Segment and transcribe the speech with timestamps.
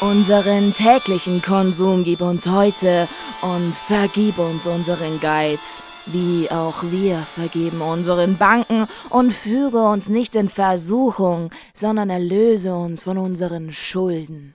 [0.00, 3.06] Unseren täglichen Konsum gib uns heute
[3.42, 10.36] und vergib uns unseren Geiz, wie auch wir vergeben unseren Banken und führe uns nicht
[10.36, 14.54] in Versuchung, sondern erlöse uns von unseren Schulden.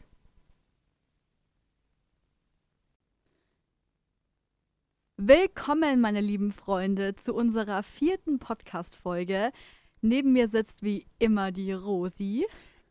[5.18, 9.52] Willkommen, meine lieben Freunde, zu unserer vierten Podcast-Folge.
[10.02, 12.48] Neben mir sitzt wie immer die Rosi.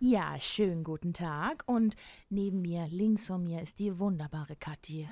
[0.06, 1.62] Ja, schönen guten Tag.
[1.64, 1.96] Und
[2.28, 5.08] neben mir, links von mir, ist die wunderbare Kathi.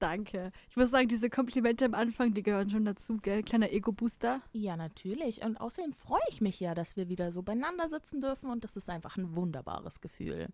[0.00, 0.50] Danke.
[0.68, 3.44] Ich muss sagen, diese Komplimente am Anfang, die gehören schon dazu, gell?
[3.44, 4.40] Kleiner Ego-Booster.
[4.50, 5.44] Ja, natürlich.
[5.44, 8.74] Und außerdem freue ich mich ja, dass wir wieder so beieinander sitzen dürfen und das
[8.74, 10.48] ist einfach ein wunderbares Gefühl.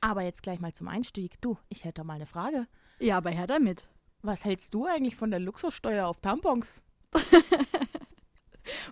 [0.00, 1.40] Aber jetzt gleich mal zum Einstieg.
[1.40, 2.68] Du, ich hätte mal eine Frage.
[3.00, 3.88] Ja, aber her damit.
[4.22, 6.80] Was hältst du eigentlich von der Luxussteuer auf Tampons?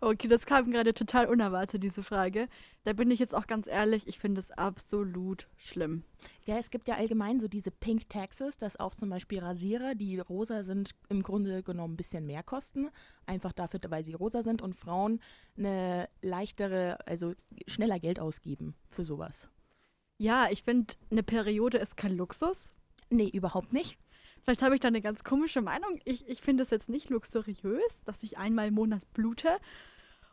[0.00, 2.48] Okay, das kam gerade total unerwartet, diese Frage.
[2.84, 6.04] Da bin ich jetzt auch ganz ehrlich, ich finde es absolut schlimm.
[6.44, 10.18] Ja, es gibt ja allgemein so diese Pink Taxes, dass auch zum Beispiel Rasierer, die
[10.18, 12.88] rosa sind, im Grunde genommen ein bisschen mehr kosten.
[13.26, 15.20] Einfach dafür, weil sie rosa sind und Frauen
[15.56, 17.32] eine leichtere, also
[17.66, 19.48] schneller Geld ausgeben für sowas.
[20.18, 22.72] Ja, ich finde, eine Periode ist kein Luxus.
[23.10, 23.98] Nee, überhaupt nicht.
[24.44, 26.00] Vielleicht habe ich da eine ganz komische Meinung.
[26.04, 29.56] Ich, ich finde es jetzt nicht luxuriös, dass ich einmal im Monat blute.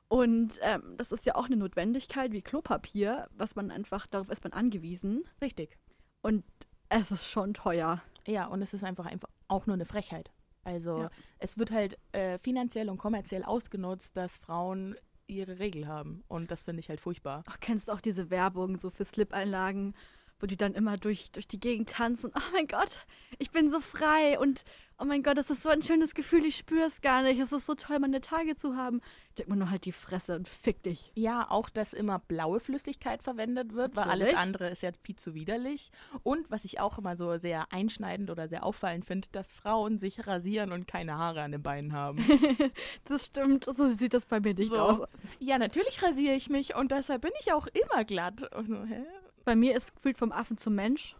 [0.09, 4.43] Und ähm, das ist ja auch eine Notwendigkeit wie Klopapier, was man einfach, darauf ist
[4.43, 5.23] man angewiesen.
[5.41, 5.77] Richtig.
[6.21, 6.43] Und
[6.89, 8.01] es ist schon teuer.
[8.27, 10.31] Ja, und es ist einfach, einfach auch nur eine Frechheit.
[10.65, 11.09] Also Ja.
[11.39, 14.95] es wird halt äh, finanziell und kommerziell ausgenutzt, dass Frauen
[15.27, 16.23] ihre Regel haben.
[16.27, 17.43] Und das finde ich halt furchtbar.
[17.47, 19.95] Ach, kennst du auch diese Werbung so für Slip-Einlagen,
[20.41, 22.31] wo die dann immer durch, durch die Gegend tanzen?
[22.35, 23.05] Oh mein Gott,
[23.39, 24.63] ich bin so frei und
[24.97, 27.39] oh mein Gott, das ist so ein schönes Gefühl, ich spüre es gar nicht.
[27.39, 29.01] Es ist so toll, meine Tage zu haben.
[29.37, 31.11] Denk mir nur halt die Fresse und fick dich.
[31.15, 34.37] Ja, auch, dass immer blaue Flüssigkeit verwendet wird, weil alles Natürlich.
[34.37, 35.91] andere ist ja viel zu widerlich.
[36.21, 40.27] Und was ich auch immer so sehr einschneidend oder sehr auffallend finde, dass Frauen sich
[40.27, 42.23] rasieren und keine Haare an den Beinen haben.
[43.05, 44.79] Das stimmt, so sieht das bei mir nicht So.
[44.79, 45.07] aus.
[45.39, 48.53] ja, natürlich rasiere ich mich und deshalb bin ich auch immer glatt.
[48.55, 49.03] Und so, hä?
[49.45, 51.15] Bei mir ist gefühlt vom Affen zum Mensch.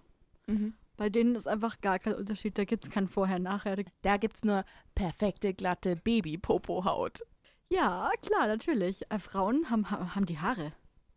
[0.48, 0.74] Mhm.
[0.98, 2.58] Bei denen ist einfach gar kein Unterschied.
[2.58, 3.84] Da gibt es kein Vorher-Nachher.
[4.02, 7.22] Da gibt's nur perfekte, glatte Baby-Popo-Haut.
[7.70, 9.02] Ja, klar, natürlich.
[9.10, 10.74] Äh, Frauen haben, haben die Haare.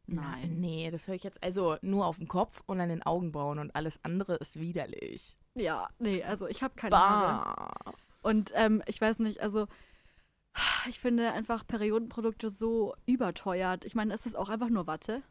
[0.06, 3.58] Na, nee, das höre ich jetzt also nur auf dem Kopf und an den Augenbrauen
[3.58, 5.36] und alles andere ist widerlich.
[5.54, 7.54] Ja, nee, also ich habe keine Haare.
[7.84, 7.92] Bah.
[8.22, 9.66] Und ähm, ich weiß nicht, also
[10.88, 13.84] ich finde einfach Periodenprodukte so überteuert.
[13.84, 15.22] Ich meine, es ist auch einfach nur Watte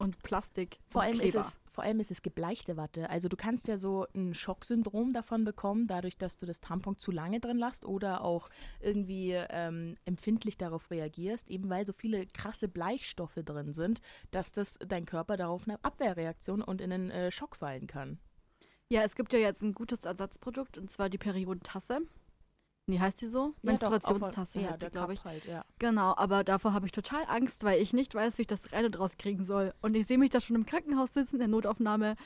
[0.00, 0.78] und Plastik.
[0.88, 1.46] Vor und allem, ist Kleber.
[1.46, 3.10] es, vor allem ist es gebleichte Watte.
[3.10, 7.10] Also du kannst ja so ein Schocksyndrom davon bekommen, dadurch, dass du das Tampon zu
[7.10, 8.48] lange drin lässt oder auch
[8.80, 14.00] irgendwie ähm, empfindlich darauf reagierst, eben weil so viele krasse Bleichstoffe drin sind,
[14.30, 18.18] dass das dein Körper darauf eine Abwehrreaktion und in einen äh, Schock fallen kann.
[18.88, 22.00] Ja, es gibt ja jetzt ein gutes Ersatzprodukt und zwar die Periodentasse.
[22.90, 23.54] Nee, heißt die so?
[23.62, 25.24] Menstruationstasse ja, heißt die, der glaube ich.
[25.24, 25.64] Halt, ja.
[25.78, 28.90] Genau, aber davor habe ich total Angst, weil ich nicht weiß, wie ich das Reine
[28.90, 29.72] draus kriegen soll.
[29.80, 32.16] Und ich sehe mich da schon im Krankenhaus sitzen, in der Notaufnahme.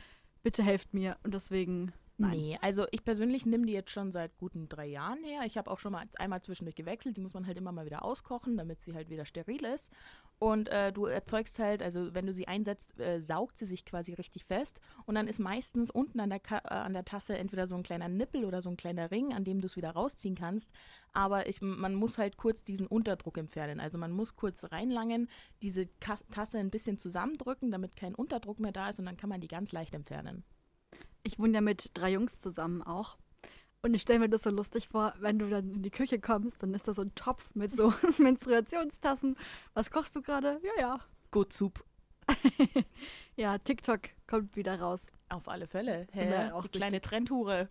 [0.42, 1.18] Bitte helft mir.
[1.22, 2.38] Und deswegen, nein.
[2.38, 5.42] Nee, also ich persönlich nehme die jetzt schon seit guten drei Jahren her.
[5.46, 7.16] Ich habe auch schon mal einmal zwischendurch gewechselt.
[7.16, 9.90] Die muss man halt immer mal wieder auskochen, damit sie halt wieder steril ist.
[10.38, 14.14] Und äh, du erzeugst halt, also wenn du sie einsetzt, äh, saugt sie sich quasi
[14.14, 14.80] richtig fest.
[15.06, 17.82] Und dann ist meistens unten an der, Ka äh, an der Tasse entweder so ein
[17.82, 20.70] kleiner Nippel oder so ein kleiner Ring, an dem du es wieder rausziehen kannst.
[21.12, 23.80] Aber ich, man muss halt kurz diesen Unterdruck entfernen.
[23.80, 25.28] Also man muss kurz reinlangen,
[25.62, 28.98] diese Ka Tasse ein bisschen zusammendrücken, damit kein Unterdruck mehr da ist.
[28.98, 30.44] Und dann kann man die ganz leicht entfernen.
[31.24, 33.16] Ich wohne ja mit drei Jungs zusammen auch.
[33.82, 36.62] Und ich stelle mir das so lustig vor, wenn du dann in die Küche kommst,
[36.62, 39.36] dann ist da so ein Topf mit so Menstruationstassen.
[39.74, 40.60] Was kochst du gerade?
[40.62, 41.00] Ja, ja.
[41.30, 41.84] Gut, Soup.
[43.36, 45.06] Ja, TikTok kommt wieder raus.
[45.28, 46.06] Auf alle Fälle.
[46.12, 46.52] Hä?
[46.52, 47.68] auch Die kleine Trendhure.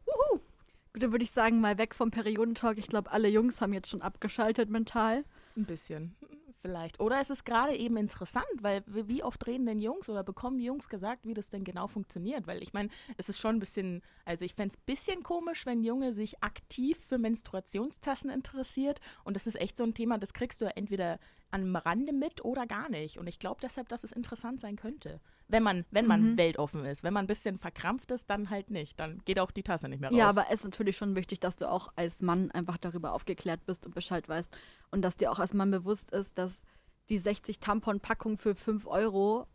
[0.92, 2.78] Gut, dann würde ich sagen, mal weg vom Periodentalk.
[2.78, 5.24] Ich glaube, alle Jungs haben jetzt schon abgeschaltet mental.
[5.56, 6.16] Ein bisschen.
[6.63, 7.01] Vielleicht.
[7.01, 10.88] Oder es ist gerade eben interessant, weil wie oft reden denn Jungs oder bekommen Jungs
[10.88, 12.48] gesagt, wie das denn genau funktioniert?
[12.48, 12.88] Weil ich meine,
[13.18, 16.42] es ist schon ein bisschen, also ich fände es ein bisschen komisch, wenn Junge sich
[16.42, 19.01] aktiv für Menstruationstassen interessiert.
[19.25, 21.19] Und das ist echt so ein Thema, das kriegst du entweder
[21.51, 23.18] am Rande mit oder gar nicht.
[23.18, 25.19] Und ich glaube deshalb, dass es interessant sein könnte.
[25.48, 26.38] Wenn man, wenn man Mhm.
[26.38, 27.04] weltoffen ist.
[27.04, 29.00] Wenn man ein bisschen verkrampft ist, dann halt nicht.
[29.00, 30.18] Dann geht auch die Tasse nicht mehr raus.
[30.18, 33.66] Ja, aber es ist natürlich schon wichtig, dass du auch als Mann einfach darüber aufgeklärt
[33.66, 34.56] bist und Bescheid weißt.
[34.92, 36.62] Und dass dir auch als Mann bewusst ist, dass
[37.10, 39.45] die 60 Tampon-Packung für 5 Euro,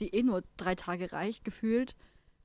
[0.00, 1.94] die eh nur drei Tage reicht, gefühlt,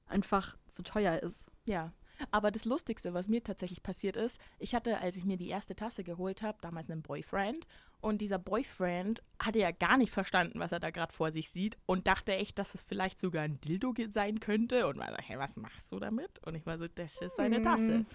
[0.05, 1.49] einfach zu teuer ist.
[1.65, 1.91] Ja.
[2.29, 5.75] Aber das Lustigste, was mir tatsächlich passiert ist, ich hatte, als ich mir die erste
[5.75, 7.65] Tasse geholt habe, damals einen Boyfriend.
[7.99, 11.77] Und dieser Boyfriend hatte ja gar nicht verstanden, was er da gerade vor sich sieht
[11.85, 14.87] und dachte echt, dass es vielleicht sogar ein Dildo sein könnte.
[14.87, 16.39] Und war so, hey, was machst du damit?
[16.45, 17.93] Und ich war so, das ist seine Tasse.
[17.93, 18.05] Hm.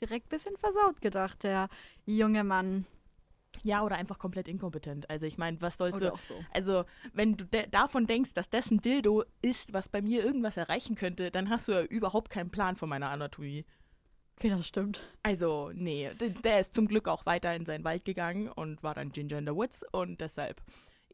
[0.00, 1.68] Direkt ein bisschen versaut gedacht, der
[2.04, 2.86] junge Mann.
[3.64, 5.08] Ja, oder einfach komplett inkompetent.
[5.08, 6.16] Also ich meine, was sollst Oder du...
[6.28, 6.44] so.
[6.52, 6.84] Also,
[7.14, 10.96] wenn du de davon denkst, dass das ein Dildo ist, was bei mir irgendwas erreichen
[10.96, 13.64] könnte, dann hast du ja überhaupt keinen Plan von meiner Anatomie.
[14.36, 15.00] Okay, das stimmt.
[15.22, 19.12] Also, nee, der ist zum Glück auch weiter in seinen Wald gegangen und war dann
[19.12, 20.60] Ginger in the Woods und deshalb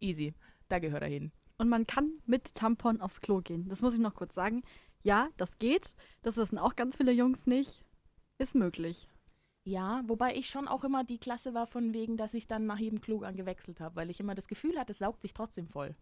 [0.01, 0.35] easy.
[0.69, 1.31] Da gehört er hin.
[1.57, 3.69] Und man kann mit Tampon aufs Klo gehen.
[3.69, 4.63] Das muss ich noch kurz sagen.
[5.03, 5.95] Ja, das geht.
[6.23, 7.85] Das wissen auch ganz viele Jungs nicht.
[8.39, 9.07] Ist möglich.
[9.65, 12.79] Ja, wobei ich schon auch immer die Klasse war von wegen, dass ich dann nach
[12.79, 15.95] jedem Klug gewechselt habe, weil ich immer das Gefühl hatte, es saugt sich trotzdem voll.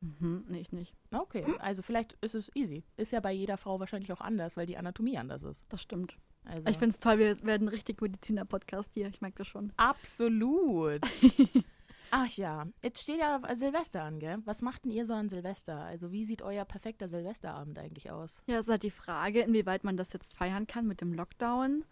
[0.00, 0.94] Mhm, nee, ich nicht.
[1.10, 2.84] Okay, also vielleicht ist es easy.
[2.96, 5.64] Ist ja bei jeder Frau wahrscheinlich auch anders, weil die Anatomie anders ist.
[5.70, 6.16] Das stimmt.
[6.44, 9.08] Also Ich finde es toll, wir werden richtig Mediziner-Podcast hier.
[9.08, 9.72] Ich merke das schon.
[9.76, 11.00] Absolut.
[12.10, 14.38] Ach ja, jetzt steht ja Silvester an, gell?
[14.44, 15.80] Was macht denn ihr so an Silvester?
[15.80, 18.42] Also wie sieht euer perfekter Silvesterabend eigentlich aus?
[18.46, 21.84] Ja, ist halt die Frage, inwieweit man das jetzt feiern kann mit dem Lockdown.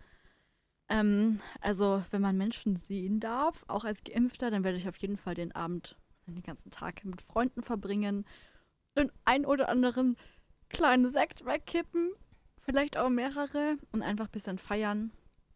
[0.89, 5.17] Ähm, also, wenn man Menschen sehen darf, auch als Geimpfter, dann werde ich auf jeden
[5.17, 5.97] Fall den Abend,
[6.27, 8.25] den ganzen Tag mit Freunden verbringen,
[8.97, 10.17] den ein oder anderen
[10.69, 12.13] kleinen Sekt wegkippen,
[12.61, 15.11] vielleicht auch mehrere und einfach ein bisschen feiern.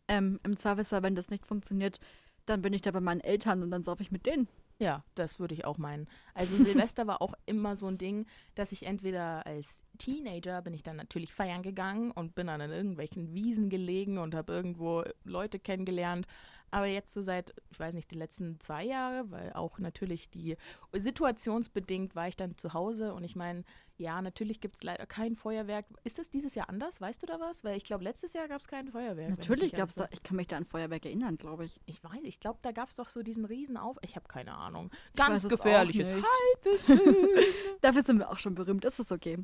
[0.08, 2.00] Ähm, Im Zweifelsfall, wenn das nicht funktioniert,
[2.46, 4.48] dann bin ich da bei meinen Eltern und dann saufe ich mit denen.
[4.80, 6.08] Ja, das würde ich auch meinen.
[6.32, 8.24] Also Silvester war auch immer so ein Ding,
[8.54, 12.70] dass ich entweder als Teenager bin ich dann natürlich feiern gegangen und bin dann in
[12.70, 16.26] irgendwelchen Wiesen gelegen und habe irgendwo Leute kennengelernt.
[16.70, 20.56] Aber jetzt so seit, ich weiß nicht, die letzten zwei Jahre, weil auch natürlich die
[20.94, 23.64] situationsbedingt war ich dann zu Hause und ich meine,
[24.00, 25.84] ja, natürlich gibt es leider kein Feuerwerk.
[26.04, 27.00] Ist das dieses Jahr anders?
[27.00, 27.62] Weißt du da was?
[27.64, 29.30] Weil ich glaube, letztes Jahr gab es kein Feuerwerk.
[29.30, 31.80] Natürlich gab es da, ich kann mich da an Feuerwerk erinnern, glaube ich.
[31.86, 33.98] ich weiß, ich glaube, da gab es doch so diesen riesen Auf...
[34.02, 34.90] Ich habe keine Ahnung.
[35.14, 36.14] Ganz gefährliches.
[36.14, 37.00] Halbwissen.
[37.82, 39.38] Dafür sind wir auch schon berühmt, ist es okay.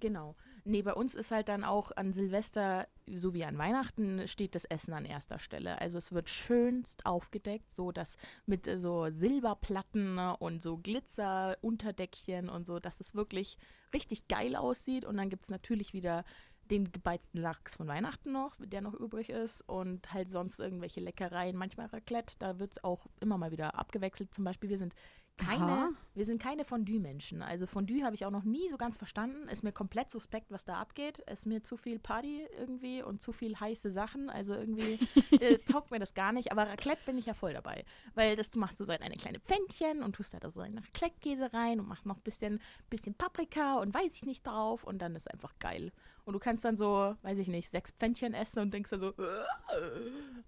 [0.00, 0.36] Genau.
[0.64, 4.64] Nee, bei uns ist halt dann auch an Silvester, so wie an Weihnachten, steht das
[4.64, 5.80] Essen an erster Stelle.
[5.80, 8.16] Also es wird schönst aufgedeckt, so dass
[8.46, 13.56] mit äh, so Silberplatten ne, und so Glitzer-Unterdeckchen und so, dass es wirklich
[13.94, 15.04] richtig geil aussieht.
[15.04, 16.24] Und dann gibt es natürlich wieder
[16.70, 21.56] den gebeizten Lachs von Weihnachten noch, der noch übrig ist und halt sonst irgendwelche Leckereien,
[21.56, 24.32] manchmal Raclette, da wird es auch immer mal wieder abgewechselt.
[24.32, 24.94] Zum Beispiel, wir sind
[25.36, 25.90] keine, Aha.
[26.14, 27.42] wir sind keine Fondue-Menschen.
[27.42, 29.48] Also Fondue habe ich auch noch nie so ganz verstanden.
[29.48, 31.20] Ist mir komplett suspekt, was da abgeht.
[31.20, 34.28] Ist mir zu viel Party irgendwie und zu viel heiße Sachen.
[34.28, 34.98] Also irgendwie
[35.40, 36.52] äh, taugt mir das gar nicht.
[36.52, 37.84] Aber Raclette bin ich ja voll dabei.
[38.14, 41.80] Weil das, du machst so eine kleine Pfännchen und tust da so einen Raclette-Käse rein
[41.80, 42.60] und machst noch ein bisschen,
[42.90, 44.84] bisschen Paprika und weiß ich nicht drauf.
[44.84, 45.92] Und dann ist einfach geil.
[46.24, 49.14] Und du kannst dann so, weiß ich nicht, sechs Pfännchen essen und denkst dann so,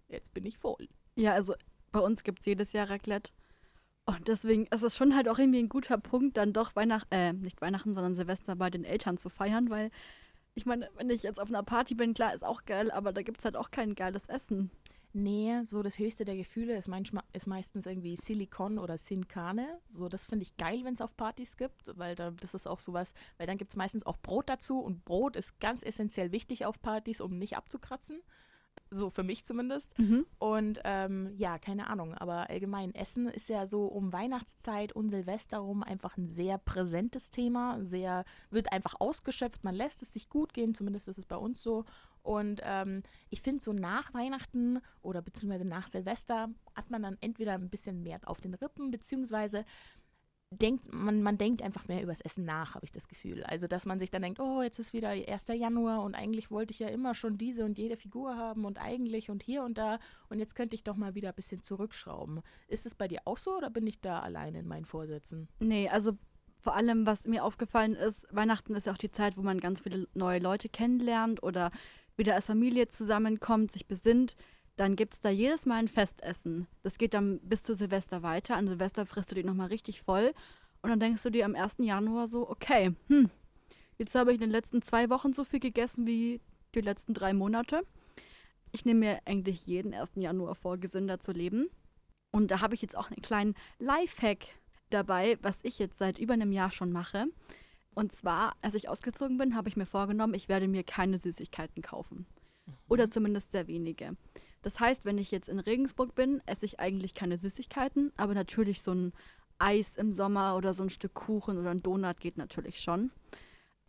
[0.09, 0.89] jetzt bin ich voll.
[1.15, 1.55] Ja, also
[1.93, 3.33] bei uns gibt es jedes Jahr Raclette.
[4.05, 7.33] Und deswegen ist es schon halt auch irgendwie ein guter Punkt, dann doch Weihnachten, äh,
[7.33, 9.91] nicht Weihnachten, sondern Silvester bei den Eltern zu feiern, weil
[10.55, 13.23] ich meine, wenn ich jetzt auf einer Party bin, klar, ist auch geil, aber da
[13.23, 14.71] gibt es halt auch kein geiles Essen.
[15.15, 19.79] Nee, so das höchste der Gefühle ist, manchmal, ist meistens irgendwie Silikon oder Sinkane.
[19.91, 22.81] So, das finde ich geil, wenn es auf Partys gibt, weil da, das ist auch
[22.81, 26.65] sowas, weil dann gibt es meistens auch Brot dazu und Brot ist ganz essentiell wichtig
[26.65, 28.23] auf Partys, um nicht abzukratzen.
[28.91, 29.99] So für mich zumindest.
[29.99, 30.27] Mhm.
[30.39, 35.59] Und ähm, ja, keine Ahnung, aber allgemein Essen ist ja so um Weihnachtszeit und Silvester
[35.59, 40.53] rum einfach ein sehr präsentes Thema, sehr, wird einfach ausgeschöpft, man lässt es sich gut
[40.53, 41.87] gehen, zumindest ist es bei uns so.
[42.23, 47.55] Und ähm, ich finde, so nach Weihnachten oder beziehungsweise nach Silvester hat man dann entweder
[47.55, 49.65] ein bisschen mehr auf den Rippen, beziehungsweise
[50.53, 53.43] denkt, man, man denkt einfach mehr übers Essen nach, habe ich das Gefühl.
[53.45, 55.47] Also, dass man sich dann denkt, oh, jetzt ist wieder 1.
[55.49, 59.31] Januar und eigentlich wollte ich ja immer schon diese und jede Figur haben und eigentlich
[59.31, 62.43] und hier und da und jetzt könnte ich doch mal wieder ein bisschen zurückschrauben.
[62.69, 65.49] Ist es bei dir auch so oder bin ich da alleine in meinen Vorsätzen?
[65.61, 66.17] Nee, also
[66.61, 69.81] vor allem, was mir aufgefallen ist, Weihnachten ist ja auch die Zeit, wo man ganz
[69.81, 71.73] viele neue Leute kennenlernt oder
[72.17, 74.37] wieder als Familie zusammenkommt, sich besinnt.
[74.83, 76.67] Dann gibt es da jedes Mal ein Festessen.
[76.83, 78.57] Das geht dann bis zu Silvester weiter.
[78.57, 80.35] An Silvester frisst du dich nochmal richtig voll.
[80.81, 81.77] Und dann denkst du dir am 1.
[81.79, 83.31] Januar so, okay, hm,
[83.99, 86.41] jetzt habe ich in den letzten zwei Wochen so viel gegessen wie
[86.75, 87.87] die letzten drei Monate.
[88.73, 90.15] Ich nehme mir eigentlich jeden 1.
[90.17, 91.71] Januar vor, gesünder zu leben.
[92.33, 94.49] Und da habe ich jetzt auch einen kleinen Lifehack
[94.91, 97.27] dabei, was ich jetzt seit über einem Jahr schon mache.
[97.95, 101.85] Und zwar, als ich ausgezogen bin, habe ich mir vorgenommen, ich werde mir keine Süßigkeiten
[101.85, 102.27] kaufen.
[102.89, 104.17] Oder zumindest sehr wenige.
[104.63, 108.83] Das heißt, wenn ich jetzt in Regensburg bin, esse ich eigentlich keine Süßigkeiten, aber natürlich
[108.83, 109.13] so ein
[109.59, 113.11] Eis im Sommer oder so ein Stück Kuchen oder ein Donut geht natürlich schon.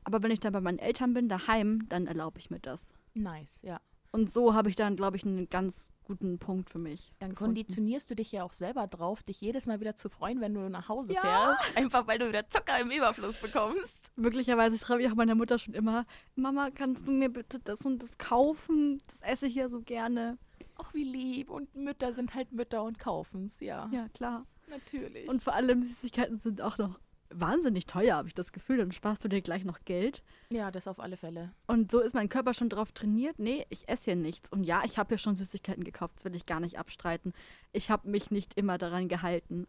[0.04, 2.86] Aber wenn ich dann bei meinen Eltern bin, daheim, dann erlaube ich mir das.
[3.14, 3.80] Nice, ja.
[4.12, 7.14] Und so habe ich dann, glaube ich, einen ganz guten Punkt für mich.
[7.20, 7.56] Dann gefunden.
[7.56, 10.70] konditionierst du dich ja auch selber drauf, dich jedes Mal wieder zu freuen, wenn du
[10.70, 11.22] nach Hause Ja.
[11.22, 11.78] fährst.
[11.78, 14.12] Einfach weil du wieder Zucker im Überfluss bekommst.
[14.18, 18.04] Möglicherweise schreibe ich auch meiner Mutter schon immer, Mama, kannst du mir bitte das und
[18.04, 19.02] das kaufen?
[19.08, 20.38] Das esse ich ja so gerne.
[20.84, 21.50] Ach, wie lieb.
[21.50, 23.90] Und Mütter sind halt Mütter und kaufen's, ja.
[23.92, 24.46] Ja, klar.
[24.70, 25.28] Natürlich.
[25.28, 27.00] Und vor allem Süßigkeiten sind auch noch
[27.30, 28.78] wahnsinnig teuer, habe ich das Gefühl.
[28.78, 30.24] Dann sparst du dir gleich noch Geld.
[30.52, 31.52] ja, das auf alle Fälle.
[31.68, 33.40] Und so ist mein Körper schon drauf trainiert.
[33.40, 34.52] Nee, ich esse hier nichts.
[34.52, 37.34] Und ja, ich habe ja schon Süßigkeiten gekauft, das will ich gar nicht abstreiten.
[37.72, 39.68] Ich habe mich nicht immer daran gehalten.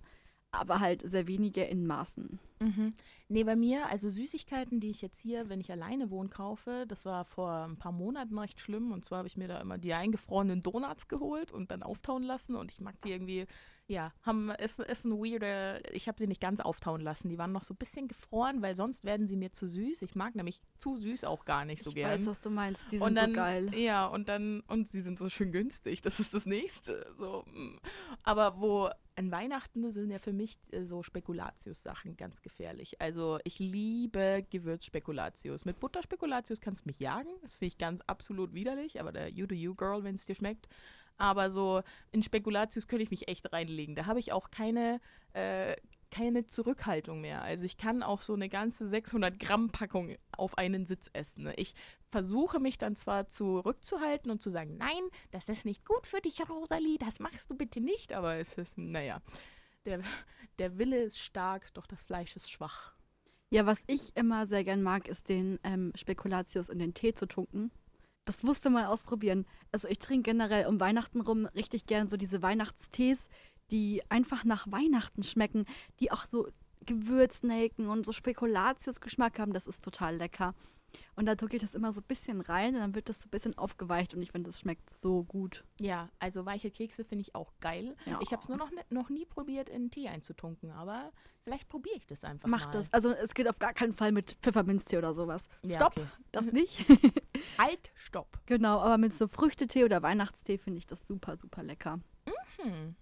[0.54, 2.38] Aber halt sehr wenige in Maßen.
[2.60, 2.94] Mhm.
[3.28, 7.04] Nee, bei mir, also Süßigkeiten, die ich jetzt hier, wenn ich alleine wohne, kaufe, das
[7.04, 8.92] war vor ein paar Monaten recht schlimm.
[8.92, 12.54] Und zwar habe ich mir da immer die eingefrorenen Donuts geholt und dann auftauen lassen.
[12.54, 13.46] Und ich mag die irgendwie,
[13.86, 17.28] ja, haben, ist, ist ein weirder, ich habe sie nicht ganz auftauen lassen.
[17.28, 20.02] Die waren noch so ein bisschen gefroren, weil sonst werden sie mir zu süß.
[20.02, 22.10] Ich mag nämlich zu süß auch gar nicht so ich gern.
[22.10, 22.80] weiß, was du meinst.
[22.90, 23.74] Die sind und dann, so geil.
[23.74, 26.02] Ja, und dann, und sie sind so schön günstig.
[26.02, 27.06] Das ist das nächste.
[27.14, 27.44] So.
[27.46, 27.78] mm.
[28.22, 33.00] Aber wo an Weihnachten sind ja für mich äh, so Spekulatius-Sachen ganz gefährlich.
[33.00, 35.64] Also ich liebe Gewürzspekulatius.
[35.64, 37.28] Mit Butterspekulatius kannst du mich jagen.
[37.42, 40.34] Das finde ich ganz absolut widerlich, aber der You do you Girl, wenn es dir
[40.34, 40.68] schmeckt.
[41.16, 43.94] Aber so in Spekulatius könnte ich mich echt reinlegen.
[43.94, 45.00] Da habe ich auch keine,
[45.32, 45.76] äh,
[46.14, 47.42] keine Zurückhaltung mehr.
[47.42, 51.44] Also ich kann auch so eine ganze 600 Gramm Packung auf einen Sitz essen.
[51.44, 51.54] ne?
[51.56, 51.74] Ich
[52.12, 55.02] versuche mich dann zwar zurückzuhalten und zu sagen, nein,
[55.32, 58.12] das ist nicht gut für dich, Rosalie, das machst du bitte nicht.
[58.12, 59.20] Aber es ist, naja,
[59.86, 60.02] der,
[60.60, 62.94] der Wille ist stark, doch das Fleisch ist schwach.
[63.50, 67.26] Ja, was ich immer sehr gern mag, ist den ähm, Spekulatius in den Tee zu
[67.26, 67.72] tunken.
[68.24, 69.46] Das musst du mal ausprobieren.
[69.72, 73.28] Also ich trinke generell um Weihnachten rum richtig gern so diese Weihnachtstees,
[73.70, 75.66] die einfach nach Weihnachten schmecken,
[76.00, 76.48] die auch so
[76.86, 79.52] Gewürznelken und so Spekulatius-Geschmack haben.
[79.52, 80.54] Das ist total lecker.
[81.16, 83.26] Und da drücke ich das immer so ein bisschen rein und dann wird das so
[83.26, 85.64] ein bisschen aufgeweicht und ich finde, das schmeckt so gut.
[85.80, 87.96] Ja, also weiche Kekse finde ich auch geil.
[88.06, 88.18] Ja.
[88.22, 91.96] Ich habe es nur noch, ne, noch nie probiert, in Tee einzutunken, aber vielleicht probiere
[91.96, 92.72] ich das einfach Mach mal.
[92.72, 92.92] das.
[92.92, 95.42] Also es geht auf gar keinen Fall mit Pfefferminztee oder sowas.
[95.62, 96.06] Ja, Stopp, okay.
[96.32, 96.84] das nicht.
[97.58, 98.38] Halt, stopp.
[98.46, 102.00] genau, aber mit so Früchtetee oder Weihnachtstee finde ich das super, super lecker.
[102.58, 102.96] Hm.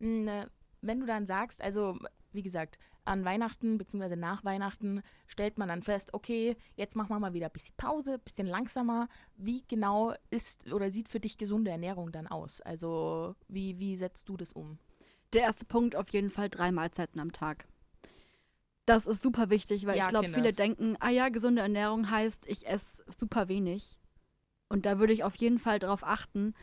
[0.00, 1.98] Ne, wenn du dann sagst, also
[2.32, 4.16] wie gesagt, an Weihnachten bzw.
[4.16, 8.14] nach Weihnachten stellt man dann fest, okay, jetzt machen wir mal wieder ein bisschen Pause,
[8.14, 9.08] ein bisschen langsamer.
[9.36, 12.60] Wie genau ist oder sieht für dich gesunde Ernährung dann aus?
[12.60, 14.78] Also wie, wie setzt du das um?
[15.32, 17.66] Der erste Punkt auf jeden Fall drei Mahlzeiten am Tag.
[18.86, 22.46] Das ist super wichtig, weil Ja, ich glaube, viele denken, ah ja, gesunde Ernährung heißt,
[22.46, 23.98] ich esse super wenig.
[24.68, 26.54] Und da würde ich auf jeden Fall darauf achten,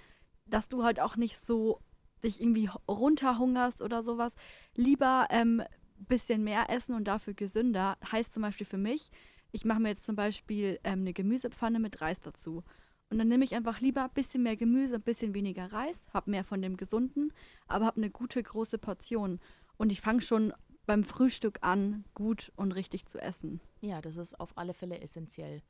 [0.45, 1.79] dass du halt auch nicht so
[2.23, 4.35] dich irgendwie runterhungerst oder sowas.
[4.75, 5.63] Lieber ähm,
[5.97, 7.97] bisschen mehr essen und dafür gesünder.
[8.11, 9.09] Heißt zum Beispiel für mich,
[9.51, 12.63] ich mache mir jetzt zum Beispiel ähm, eine Gemüsepfanne mit Reis dazu.
[13.09, 16.31] Und dann nehme ich einfach lieber ein bisschen mehr Gemüse, ein bisschen weniger Reis, habe
[16.31, 17.31] mehr von dem Gesunden,
[17.67, 19.39] aber habe eine gute große Portion.
[19.77, 20.53] Und ich fange schon
[20.85, 23.61] beim Frühstück an, gut und richtig zu essen.
[23.79, 25.61] Ja, das ist auf alle Fälle essentiell.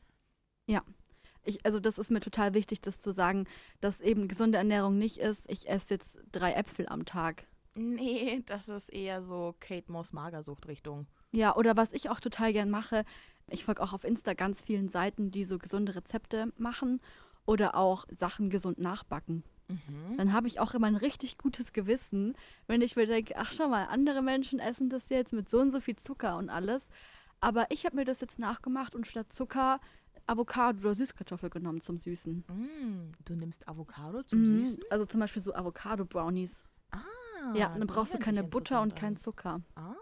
[1.47, 3.47] Ich, also das ist mir total wichtig, das zu sagen,
[3.79, 7.47] dass eben gesunde Ernährung nicht ist, ich esse jetzt drei Äpfel am Tag.
[7.73, 11.07] Nee, das ist eher so Kate Moss Magersucht-Richtung.
[11.31, 13.05] Ja, oder was ich auch total gern mache,
[13.49, 16.99] ich folge auch auf Insta ganz vielen Seiten, die so gesunde Rezepte machen
[17.45, 19.43] oder auch Sachen gesund nachbacken.
[19.69, 20.17] Mhm.
[20.17, 22.35] Dann habe ich auch immer ein richtig gutes Gewissen,
[22.67, 25.71] wenn ich mir denke, ach schau mal, andere Menschen essen das jetzt mit so und
[25.71, 26.89] so viel Zucker und alles.
[27.39, 29.79] Aber ich habe mir das jetzt nachgemacht und statt Zucker
[30.27, 32.43] Avocado oder Süßkartoffel genommen zum Süßen.
[32.47, 34.65] Mm, du nimmst Avocado zum Mhm.
[34.65, 34.83] Süßen?
[34.89, 36.63] Also zum Beispiel so Avocado-Brownies.
[36.91, 36.99] Ah,
[37.55, 39.17] ja, dann brauchst du keine Butter und keinen.
[39.17, 39.61] Zucker.
[39.75, 39.93] Ah.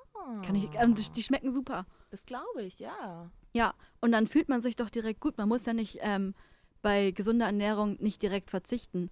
[0.44, 1.86] Kann ich, ähm, die, die schmecken super.
[2.10, 3.30] Das glaube ich, ja.
[3.54, 5.38] Ja, und dann fühlt man sich doch direkt gut.
[5.38, 6.34] Man muss ja nicht ähm,
[6.82, 9.12] bei gesunder Ernährung nicht direkt verzichten.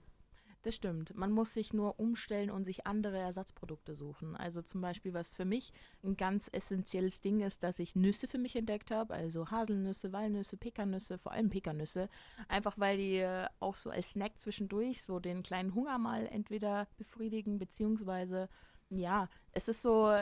[0.63, 1.13] Das stimmt.
[1.13, 4.37] Man muss sich nur umstellen und sich andere Ersatzprodukte suchen.
[4.37, 8.37] Also zum Beispiel, was für mich ein ganz essentielles Ding ist, dass ich Nüsse für
[8.37, 9.13] mich entdeckt habe.
[9.13, 12.07] Also Haselnüsse, Walnüsse, Pekannüsse, vor allem Pekannüsse.
[12.47, 16.87] Einfach weil die äh, auch so als Snack zwischendurch so den kleinen Hunger mal entweder
[16.97, 18.47] befriedigen, beziehungsweise,
[18.89, 20.15] ja, es ist so,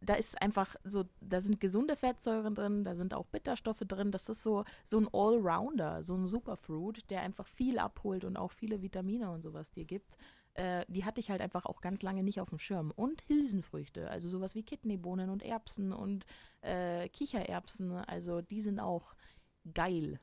[0.00, 4.12] da ist einfach so, da sind gesunde Fettsäuren drin, da sind auch Bitterstoffe drin.
[4.12, 8.52] Das ist so, so ein Allrounder, so ein Superfruit, der einfach viel abholt und auch
[8.52, 10.16] viele Vitamine und sowas dir gibt.
[10.54, 12.92] Äh, die hatte ich halt einfach auch ganz lange nicht auf dem Schirm.
[12.94, 16.26] Und Hülsenfrüchte, also sowas wie Kidneybohnen und Erbsen und
[16.60, 19.14] äh, Kichererbsen, also die sind auch
[19.74, 20.20] geil.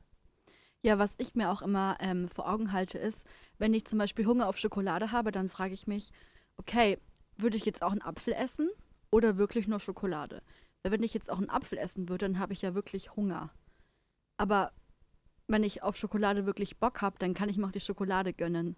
[0.82, 3.24] Ja, was ich mir auch immer ähm, vor Augen halte, ist,
[3.58, 6.12] wenn ich zum Beispiel Hunger auf Schokolade habe, dann frage ich mich,
[6.56, 6.98] okay,
[7.36, 8.70] würde ich jetzt auch einen Apfel essen
[9.16, 10.42] oder wirklich nur Schokolade?
[10.82, 13.50] Weil wenn ich jetzt auch einen Apfel essen würde, dann habe ich ja wirklich Hunger.
[14.36, 14.72] Aber
[15.46, 18.76] wenn ich auf Schokolade wirklich Bock habe, dann kann ich mir auch die Schokolade gönnen.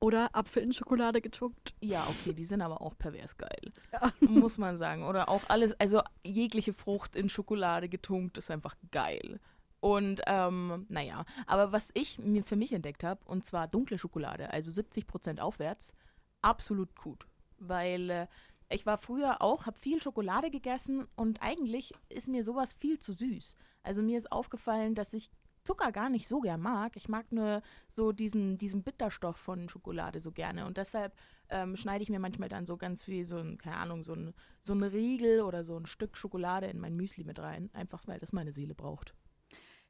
[0.00, 1.74] Oder Apfel in Schokolade getunkt.
[1.80, 3.72] Ja, okay, die sind aber auch pervers geil.
[3.92, 4.12] Ja.
[4.20, 5.04] Muss man sagen.
[5.04, 9.40] Oder auch alles, also jegliche Frucht in Schokolade getunkt ist einfach geil.
[9.80, 14.50] Und ähm, naja, aber was ich mir für mich entdeckt habe, und zwar dunkle Schokolade,
[14.52, 15.92] also 70% aufwärts,
[16.40, 17.26] absolut gut.
[17.58, 18.26] Weil äh,
[18.68, 23.12] ich war früher auch, habe viel Schokolade gegessen und eigentlich ist mir sowas viel zu
[23.12, 23.54] süß.
[23.82, 25.30] Also mir ist aufgefallen, dass ich
[25.66, 26.96] Zucker gar nicht so gern mag.
[26.96, 30.64] Ich mag nur so diesen, diesen Bitterstoff von Schokolade so gerne.
[30.64, 31.14] Und deshalb
[31.48, 34.32] ähm, schneide ich mir manchmal dann so ganz viel, so ein, keine Ahnung, so ein,
[34.62, 37.68] so ein Riegel oder so ein Stück Schokolade in mein Müsli mit rein.
[37.72, 39.12] Einfach weil das meine Seele braucht.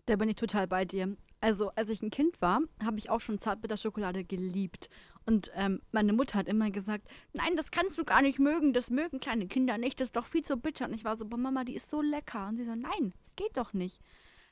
[0.06, 1.16] Da bin ich total bei dir.
[1.40, 4.88] Also, als ich ein Kind war, habe ich auch schon Zartbitterschokolade geliebt.
[5.26, 8.90] Und ähm, meine Mutter hat immer gesagt, nein, das kannst du gar nicht mögen, das
[8.90, 10.86] mögen kleine Kinder nicht, das ist doch viel zu bitter.
[10.86, 12.48] Und ich war so, boah, Mama, die ist so lecker.
[12.48, 14.00] Und sie so, nein, das geht doch nicht.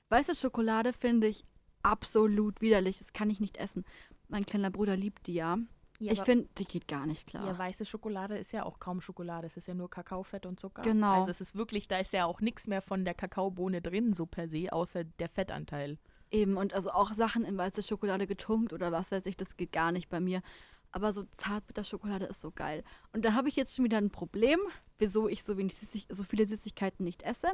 [0.08, 1.44] Weiße Schokolade finde ich
[1.82, 3.84] absolut widerlich, das kann ich nicht essen.
[4.28, 5.58] Mein kleiner Bruder liebt die ja.
[6.00, 7.46] Ja, ich finde, die geht gar nicht klar.
[7.46, 9.46] Ja, weiße Schokolade ist ja auch kaum Schokolade.
[9.46, 10.82] Es ist ja nur Kakaofett und Zucker.
[10.82, 11.14] Genau.
[11.14, 14.26] Also es ist wirklich, da ist ja auch nichts mehr von der Kakaobohne drin, so
[14.26, 15.98] per se, außer der Fettanteil.
[16.32, 19.70] Eben, und also auch Sachen in weiße Schokolade getunkt oder was weiß ich, das geht
[19.70, 20.42] gar nicht bei mir.
[20.90, 22.82] Aber so Zartbitterschokolade ist so geil.
[23.12, 24.58] Und da habe ich jetzt schon wieder ein Problem,
[24.98, 27.48] wieso ich so, wenig Süßig so viele Süßigkeiten nicht esse.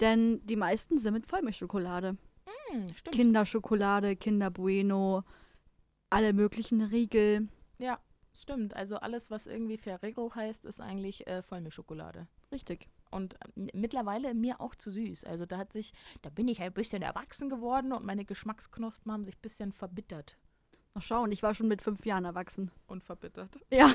[0.00, 2.16] Denn die meisten sind mit Vollmilchschokolade.
[2.94, 3.16] Stimmt.
[3.16, 5.24] Kinderschokolade, Kinder Bueno,
[6.10, 7.48] alle möglichen Riegel.
[7.78, 7.98] Ja,
[8.32, 8.74] stimmt.
[8.74, 12.26] Also alles, was irgendwie Ferrero heißt, ist eigentlich äh, Vollmilchschokolade.
[12.52, 12.88] Richtig.
[13.10, 15.24] Und ähm, mittlerweile mir auch zu süß.
[15.24, 19.24] Also da hat sich, da bin ich ein bisschen erwachsen geworden und meine Geschmacksknospen haben
[19.24, 20.36] sich ein bisschen verbittert.
[20.94, 22.70] Mal schauen, ich war schon mit fünf Jahren erwachsen.
[22.86, 23.58] Und verbittert.
[23.70, 23.94] Ja.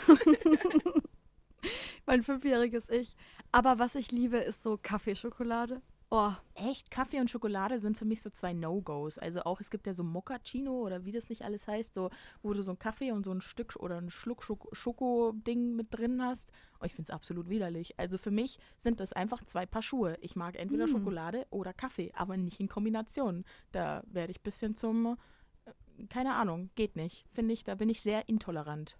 [2.05, 3.15] mein fünfjähriges Ich.
[3.51, 5.81] Aber was ich liebe, ist so Kaffeeschokolade.
[6.15, 9.17] Oh, Echt, Kaffee und Schokolade sind für mich so zwei No-Gos.
[9.17, 12.11] Also auch, es gibt ja so Moccacino oder wie das nicht alles heißt, so,
[12.43, 15.87] wo du so einen Kaffee und so ein Stück oder ein Schluck Schoko- Schoko-Ding mit
[15.89, 16.51] drin hast.
[16.77, 17.99] Und ich finde es absolut widerlich.
[17.99, 20.15] Also für mich sind das einfach zwei Paar Schuhe.
[20.21, 20.89] Ich mag entweder Mm.
[20.89, 23.43] Schokolade oder Kaffee, aber nicht in Kombination.
[23.71, 25.17] Da werde ich ein bisschen zum,
[25.65, 27.25] äh, keine Ahnung, geht nicht.
[27.33, 28.99] Finde ich, da bin ich sehr intolerant.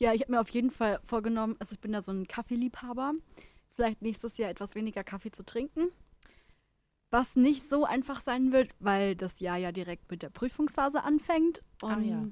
[0.00, 3.14] Ja, ich habe mir auf jeden Fall vorgenommen, also ich bin da so ein Kaffeeliebhaber,
[3.76, 5.92] vielleicht nächstes Jahr etwas weniger Kaffee zu trinken.
[7.10, 11.62] Was nicht so einfach sein wird, weil das Jahr ja direkt mit der Prüfungsphase anfängt.
[11.82, 12.26] Und Ah, ja.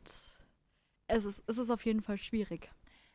[1.09, 2.71] es, ist, es ist auf jeden Fall schwierig.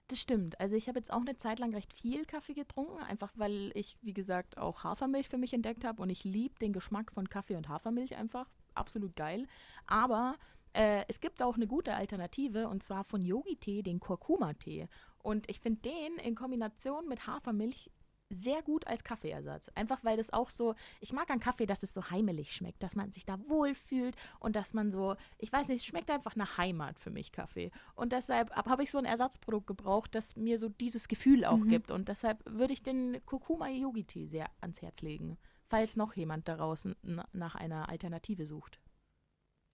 [0.08, 0.60] Das stimmt.
[0.60, 3.96] Also ich habe jetzt auch eine Zeit lang recht viel Kaffee getrunken, einfach weil ich,
[4.02, 7.56] wie gesagt, auch Hafermilch für mich entdeckt habe und ich liebe den Geschmack von Kaffee
[7.56, 8.50] und Hafermilch einfach.
[8.74, 9.48] Absolut geil.
[9.86, 10.36] Aber
[10.74, 14.88] äh, es gibt auch eine gute Alternative und zwar von Yogi-Tee, den Kurkuma-Tee.
[15.20, 17.92] Und ich finde den in Kombination mit Hafermilch
[18.36, 19.70] sehr gut als Kaffeeersatz.
[19.76, 22.96] Einfach weil das auch so, ich mag an Kaffee, dass es so heimelig schmeckt, dass
[22.96, 26.58] man sich da wohlfühlt und dass man so, ich weiß nicht, es schmeckt einfach nach
[26.58, 27.72] Heimat für mich Kaffee.
[27.96, 31.70] Und deshalb habe ich so ein Ersatzprodukt gebraucht, das mir so dieses Gefühl auch Mhm.
[31.70, 31.92] gibt.
[31.92, 35.38] Und deshalb würde ich den Kurkuma Yogi Tee sehr ans Herz legen,
[35.70, 36.96] falls noch jemand da draußen
[37.34, 38.80] nach einer Alternative sucht.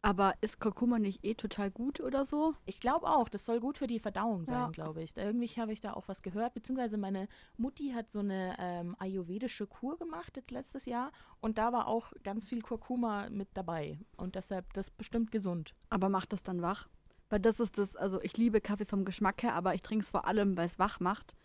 [0.08, 2.56] Aber ist Kurkuma nicht eh total gut oder so?
[2.66, 4.70] Ich glaube auch, das soll gut für die Verdauung sein, Ja.
[4.70, 5.14] glaube ich.
[5.14, 8.96] Da Irgendwie habe ich da auch was gehört, beziehungsweise meine Mutti hat so eine ähm,
[9.00, 14.00] ayurvedische Kur gemacht jetzt letztes Jahr und da war auch ganz viel Kurkuma mit dabei
[14.16, 15.76] und deshalb das ist bestimmt gesund.
[15.90, 16.88] Aber macht das dann wach?
[17.30, 20.10] Weil das ist das, also ich liebe Kaffee vom Geschmack her, aber ich trinke es
[20.10, 21.36] vor allem, weil es wach macht.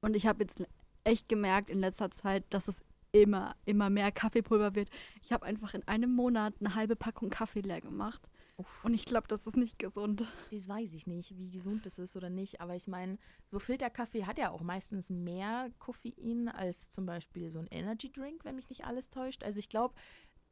[0.00, 0.60] Und ich habe jetzt
[1.04, 4.90] echt gemerkt in letzter Zeit, dass es immer, immer mehr Kaffeepulver wird.
[5.22, 8.20] Ich habe einfach in einem Monat eine halbe Packung Kaffee leer gemacht.
[8.56, 8.84] Uff.
[8.84, 10.24] Und ich glaube, das ist nicht gesund.
[10.50, 12.60] Das weiß ich nicht, wie gesund das ist oder nicht.
[12.60, 13.18] Aber ich meine,
[13.50, 18.44] so Filterkaffee hat ja auch meistens mehr Koffein als zum Beispiel so ein Energy Drink,
[18.44, 19.42] wenn mich nicht alles täuscht.
[19.42, 19.94] Also ich glaube,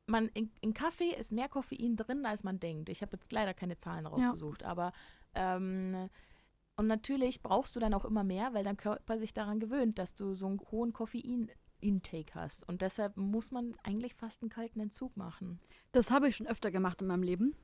[0.06, 2.88] man in, in Kaffee ist mehr Koffein drin, als man denkt.
[2.88, 4.92] Ich habe jetzt leider keine Zahlen rausgesucht, aber
[5.34, 6.08] ähm,
[6.76, 10.14] und natürlich brauchst du dann auch immer mehr, weil dein Körper sich daran gewöhnt, dass
[10.14, 10.92] du so einen hohen
[11.78, 12.68] Koffein-Intake hast.
[12.68, 15.60] Und deshalb muss man eigentlich fast einen kalten Entzug machen.
[15.92, 17.54] Das habe ich schon öfter gemacht in meinem Leben.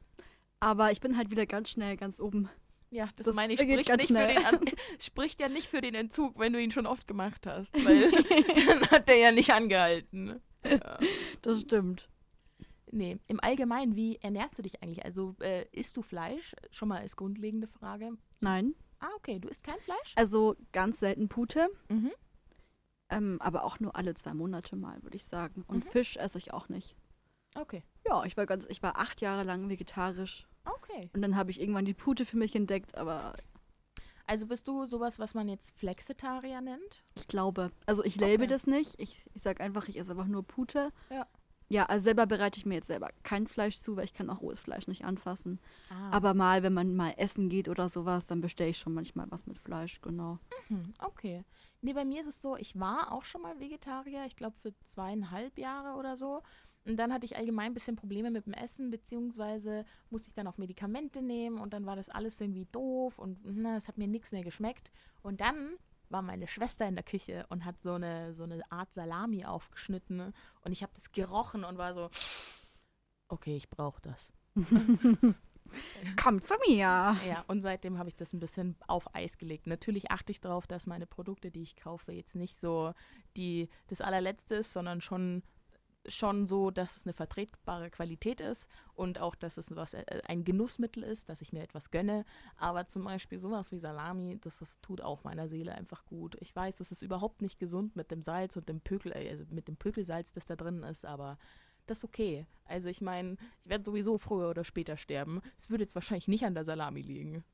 [0.60, 2.48] Aber ich bin halt wieder ganz schnell ganz oben.
[2.90, 4.60] Ja, das, Das meine ich, spricht, nicht für den An
[5.00, 8.10] spricht ja nicht für den Entzug, wenn du ihn schon oft gemacht hast, weil
[8.66, 10.40] dann hat der ja nicht angehalten.
[10.64, 10.98] Ja.
[11.42, 12.08] Das stimmt.
[12.92, 15.04] Nee, im Allgemeinen, wie ernährst du dich eigentlich?
[15.04, 16.54] Also äh, isst du Fleisch?
[16.70, 18.12] Schon mal als grundlegende Frage.
[18.40, 18.74] Nein.
[19.00, 20.12] Ah, okay, du isst kein Fleisch?
[20.14, 21.68] Also ganz selten Pute.
[21.88, 22.12] Mhm.
[23.16, 25.64] Ähm, aber auch nur alle zwei Monate mal, würde ich sagen.
[25.66, 25.88] Und Mhm.
[25.90, 26.96] Fisch esse ich auch nicht.
[27.56, 30.46] Okay, Ja, ich war ganz, ich war acht Jahre lang vegetarisch.
[30.64, 31.10] okay.
[31.14, 33.34] Und dann habe ich irgendwann die Pute für mich entdeckt, aber
[34.26, 37.04] Also bist du sowas, was man jetzt Flexitarier nennt?
[37.14, 38.54] ich glaube, also ich label Okay.
[38.54, 38.98] das nicht.
[38.98, 40.90] Ich, ich sage einfach, ich esse einfach nur Pute.
[41.10, 41.26] Ja.
[41.68, 44.42] Ja, also selber bereite ich mir jetzt selber kein Fleisch zu, weil ich kann auch
[44.42, 45.58] rohes Fleisch nicht anfassen.
[45.90, 46.10] Ah.
[46.10, 49.46] Aber mal, wenn man mal essen geht oder sowas, dann bestelle ich schon manchmal was
[49.46, 50.38] mit Fleisch, genau.
[50.68, 51.44] Hm, okay.
[51.80, 54.74] Nee, bei mir ist es so, ich war auch schon mal Vegetarier, ich glaube für
[54.80, 56.42] zweieinhalb Jahre oder so.
[56.86, 60.46] Und dann hatte ich allgemein ein bisschen Probleme mit dem Essen, beziehungsweise musste ich dann
[60.46, 64.06] auch Medikamente nehmen und dann war das alles irgendwie doof und na, es hat mir
[64.06, 64.90] nichts mehr geschmeckt.
[65.22, 65.76] Und dann
[66.14, 70.32] war meine Schwester in der Küche und hat so eine, so eine Art Salami aufgeschnitten
[70.62, 72.08] und ich habe das gerochen und war so,
[73.28, 74.30] okay, ich brauche das.
[76.16, 77.16] Komm zu mir.
[77.26, 79.66] Ja, und seitdem habe ich das ein bisschen auf Eis gelegt.
[79.66, 82.94] Natürlich achte ich darauf, dass meine Produkte, die ich kaufe, jetzt nicht so
[83.36, 85.42] die, das allerletzte ist, sondern schon,
[86.08, 90.44] schon so, dass es eine vertretbare Qualität ist und auch, dass es was, äh, ein
[90.44, 92.24] Genussmittel ist, dass ich mir etwas gönne.
[92.56, 96.36] Aber zum Beispiel sowas wie Salami, das, das tut auch meiner Seele einfach gut.
[96.40, 99.44] Ich weiß, das ist überhaupt nicht gesund mit dem Salz und dem Pökel, äh, also
[99.50, 101.38] mit dem Pökelsalz, das da drin ist, aber
[101.86, 102.46] das ist okay.
[102.64, 105.42] Also ich meine, ich werde sowieso früher oder später sterben.
[105.58, 107.44] Es würde jetzt wahrscheinlich nicht an der Salami liegen.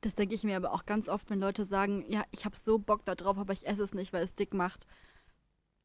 [0.00, 2.78] Das denke ich mir aber auch ganz oft, wenn Leute sagen, ja, ich habe so
[2.78, 4.86] Bock da drauf, aber ich esse es nicht, weil es dick macht.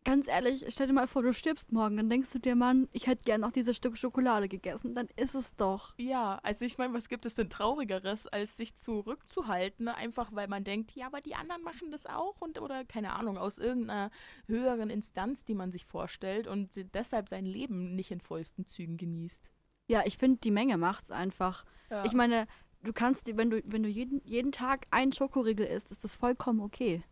[0.07, 3.07] Ganz ehrlich, stell dir mal vor, du stirbst morgen, dann denkst du dir, Mann, ich
[3.07, 5.95] hätte gern noch dieses Stück Schokolade gegessen, dann ist es doch.
[5.97, 10.63] Ja, also ich meine, was gibt es denn Traurigeres, als sich zurückzuhalten, einfach weil man
[10.63, 14.09] denkt, ja, aber die anderen machen das auch und oder keine Ahnung, aus irgendeiner
[14.45, 19.51] höheren Instanz, die man sich vorstellt und deshalb sein Leben nicht in vollsten Zügen genießt.
[19.89, 21.65] Ja, ich finde, die Menge macht's einfach.
[21.89, 22.05] Ja.
[22.05, 22.47] Ich meine,
[22.81, 26.61] du kannst, wenn du, wenn du jeden, jeden Tag einen Schokoriegel isst, ist das vollkommen
[26.61, 27.03] okay.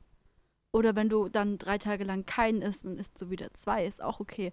[0.76, 4.04] Oder wenn du dann drei Tage lang keinen isst und isst so wieder zwei, ist
[4.04, 4.52] auch okay.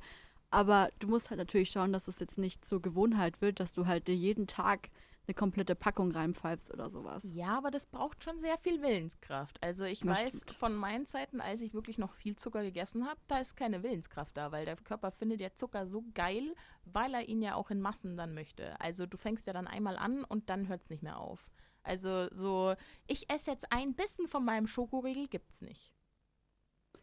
[0.51, 3.87] Aber du musst halt natürlich schauen, dass es jetzt nicht zur Gewohnheit wird, dass du
[3.87, 4.91] halt dir jeden Tag
[5.27, 7.29] eine komplette Packung reinpfeifst oder sowas.
[7.35, 9.61] Ja, aber das braucht schon sehr viel Willenskraft.
[9.65, 10.59] Also ich Das weiß stimmt.
[10.59, 14.37] von meinen Zeiten, als ich wirklich noch viel Zucker gegessen habe, da ist keine Willenskraft
[14.37, 16.55] da, weil der Körper findet ja Zucker so geil,
[16.85, 18.81] weil er ihn ja auch in Massen dann möchte.
[18.81, 21.51] Also du fängst ja dann einmal an und dann hört es nicht mehr auf.
[21.83, 22.77] Also so,
[23.09, 25.93] ich esse jetzt ein Bissen von meinem Schokoriegel, gibt's nicht.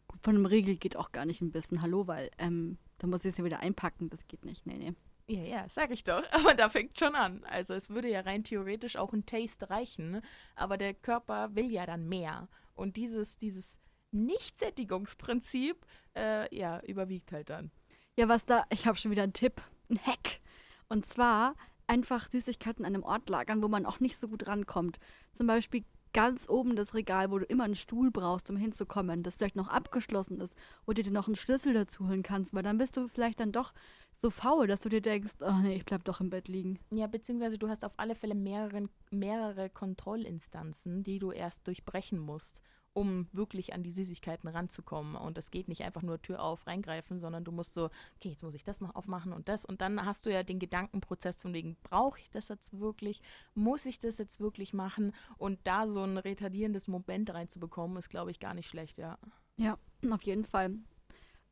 [0.09, 3.21] Gut, von einem Riegel geht auch gar nicht ein bisschen Hallo, weil ähm, da muss
[3.21, 4.65] ich es ja wieder einpacken, das geht nicht.
[4.65, 4.93] Nee, nee.
[5.27, 6.23] Ja, ja, sag ich doch.
[6.31, 7.43] Aber da fängt schon an.
[7.45, 10.21] Also es würde ja rein theoretisch auch ein Taste reichen,
[10.55, 12.49] aber der Körper will ja dann mehr.
[12.73, 13.79] Und dieses, dieses
[14.11, 15.85] Nichtsättigungsprinzip,
[16.17, 17.71] äh, ja, überwiegt halt dann.
[18.17, 20.39] Ja, was da, ich habe schon wieder einen Tipp, ein Hack.
[20.87, 24.97] Und zwar einfach Süßigkeiten an einem Ort lagern, wo man auch nicht so gut rankommt.
[25.33, 29.35] Zum Beispiel ganz oben das Regal, wo du immer einen Stuhl brauchst, um hinzukommen, das
[29.35, 32.77] vielleicht noch abgeschlossen ist, wo du dir noch einen Schlüssel dazu holen kannst, weil dann
[32.77, 33.73] bist du vielleicht dann doch
[34.13, 36.79] so faul, dass du dir denkst, oh nee, ich bleib doch im Bett liegen.
[36.91, 42.59] Ja, beziehungsweise du hast auf alle Fälle mehrere, mehrere Kontrollinstanzen, die du erst durchbrechen musst,
[42.93, 45.15] um wirklich an die Süßigkeiten ranzukommen.
[45.15, 48.43] Und das geht nicht einfach nur Tür auf, reingreifen, sondern du musst so, okay, jetzt
[48.43, 49.65] muss ich das noch aufmachen und das.
[49.65, 53.21] Und dann hast du ja den Gedankenprozess von wegen, brauche ich das jetzt wirklich?
[53.53, 55.13] Muss ich das jetzt wirklich machen?
[55.37, 59.17] Und da so ein retardierendes Moment reinzubekommen, ist, glaube ich, gar nicht schlecht, ja.
[59.57, 59.77] Ja,
[60.09, 60.75] auf jeden Fall.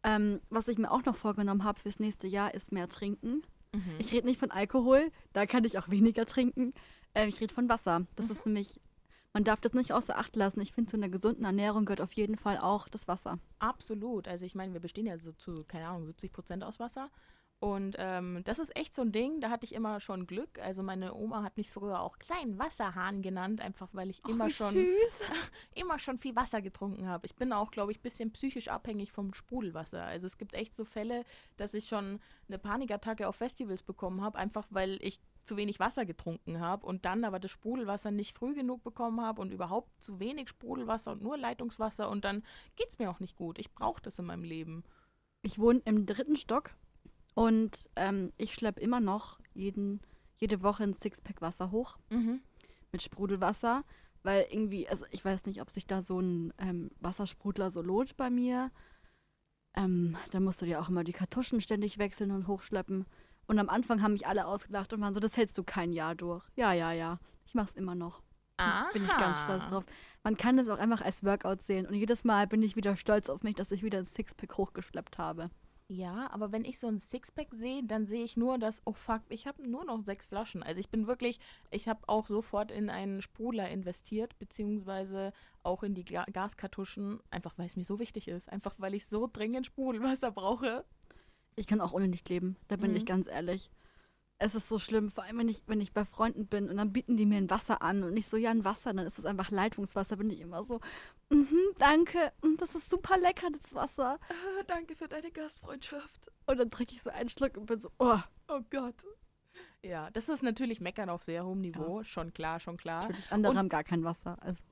[0.04, 3.44] Ähm, was ich mir auch noch vorgenommen habe fürs nächste Jahr, ist mehr trinken.
[3.74, 3.96] Mhm.
[4.00, 6.74] Ich rede nicht von Alkohol, da kann ich auch weniger trinken.
[7.14, 8.06] Ähm, ich rede von Wasser.
[8.16, 8.80] Das ist nämlich,
[9.34, 10.62] man darf das nicht außer Acht lassen.
[10.62, 13.40] Ich finde, zu einer gesunden Ernährung gehört auf jeden Fall auch das Wasser.
[13.60, 14.28] Absolut.
[14.28, 17.10] Also ich meine, wir bestehen ja so zu, keine Ahnung, 70 Prozent aus Wasser.
[17.60, 20.60] Und ähm, das ist echt so ein Ding, da hatte ich immer schon Glück.
[20.60, 24.74] Also meine Oma hat mich früher auch kleinen Wasserhahn genannt, einfach weil ich immer schon
[24.74, 25.24] süß.
[25.74, 27.26] immer schon viel Wasser getrunken habe.
[27.26, 30.04] Ich bin auch, glaube ich, ein bisschen psychisch abhängig vom Sprudelwasser.
[30.04, 31.26] Also es gibt echt so Fälle,
[31.58, 36.06] dass ich schon eine Panikattacke auf Festivals bekommen habe, einfach weil ich zu wenig Wasser
[36.06, 40.20] getrunken habe und dann aber das Sprudelwasser nicht früh genug bekommen habe und überhaupt zu
[40.20, 42.44] wenig Sprudelwasser und nur Leitungswasser und dann
[42.76, 43.58] geht es mir auch nicht gut.
[43.58, 44.84] Ich brauche das in meinem Leben.
[45.42, 46.72] Ich wohne im dritten Stock
[47.38, 50.02] und ähm, ich schleppe immer noch jeden,
[50.38, 52.42] jede Woche ein Sixpack Wasser hoch Mhm.
[52.92, 53.84] mit Sprudelwasser,
[54.24, 58.18] weil irgendwie, also ich weiß nicht, ob sich da so ein ähm, Wassersprudler so lohnt
[58.18, 58.72] bei mir.
[59.76, 63.06] Ähm, dann musst du dir auch immer die Kartuschen ständig wechseln und hochschleppen.
[63.46, 66.16] Und am Anfang haben mich alle ausgelacht und waren so, das hältst du kein Jahr
[66.16, 66.44] durch.
[66.56, 67.20] Ja, ja, ja.
[67.46, 68.22] Ich mach's immer noch.
[68.92, 69.70] Bin ich ganz stolz Aha.
[69.70, 69.86] drauf.
[70.24, 71.86] Man kann das auch einfach als Workout sehen.
[71.86, 75.20] Und jedes Mal bin ich wieder stolz auf mich, dass ich wieder ein Sixpack hochgeschleppt
[75.20, 75.52] habe.
[75.90, 79.22] Ja, aber wenn ich so ein Sixpack sehe, dann sehe ich nur, dass, oh fuck,
[79.30, 80.62] ich habe nur noch sechs Flaschen.
[80.62, 81.40] Also ich bin wirklich,
[81.72, 85.32] ich habe auch sofort in einen Sprudler investiert, beziehungsweise
[85.64, 88.50] auch in die Ga Gaskartuschen, einfach weil es mir so wichtig ist.
[88.50, 90.84] Einfach weil ich so dringend Sprudelwasser brauche.
[91.56, 92.98] Ich kann auch ohne nicht leben, da bin Mhm.
[92.98, 93.72] ich ganz ehrlich.
[94.40, 96.94] Es ist so schlimm, vor allem wenn ich, wenn ich bei Freunden bin und dann
[96.94, 99.26] bieten die mir ein Wasser an und ich so, ja, ein Wasser, dann ist es
[99.26, 100.80] einfach Leitungswasser, bin ich immer so,
[101.30, 104.20] mhm, danke, mm, das ist super lecker, das Wasser.
[104.30, 106.22] Äh, danke für deine Gastfreundschaft.
[106.46, 108.20] Und dann trinke ich so einen Schluck und bin so, oh,
[108.50, 108.96] Oh Gott.
[109.84, 112.04] Ja, das ist natürlich Meckern auf sehr hohem Niveau.
[112.04, 113.04] Schon klar, schon klar.
[113.04, 113.32] natürlich.
[113.32, 114.38] Andere Und- haben gar kein Wasser.
[114.42, 114.64] Also,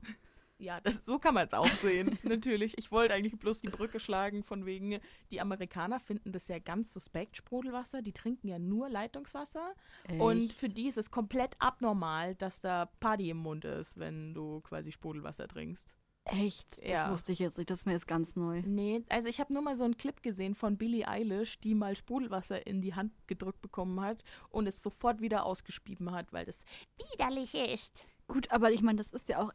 [0.57, 2.17] Ja, das, so kann man es auch sehen.
[2.23, 2.77] natürlich.
[2.77, 6.93] Ich wollte eigentlich bloß die Brücke schlagen, von wegen, die Amerikaner finden das ja ganz
[6.93, 8.01] suspekt, Sprudelwasser.
[8.01, 9.73] Die trinken ja nur Leitungswasser.
[10.17, 10.53] Und echt.
[10.53, 14.91] für die ist es komplett abnormal, dass da Party im Mund ist, wenn du quasi
[14.91, 15.95] Sprudelwasser trinkst.
[16.27, 16.79] Echt?
[16.79, 17.11] Das Ja.
[17.11, 17.69] wusste ich jetzt nicht.
[17.69, 18.63] Das ist mir jetzt ganz neu.
[18.65, 21.95] Nee, also ich habe nur mal so einen Clip gesehen von Billie Eilish, die mal
[21.95, 26.63] Sprudelwasser in die Hand gedrückt bekommen hat und es sofort wieder ausgespieben hat, weil das
[27.11, 28.05] widerlich ist.
[28.27, 29.51] Gut, aber ich meine, das ist ja auch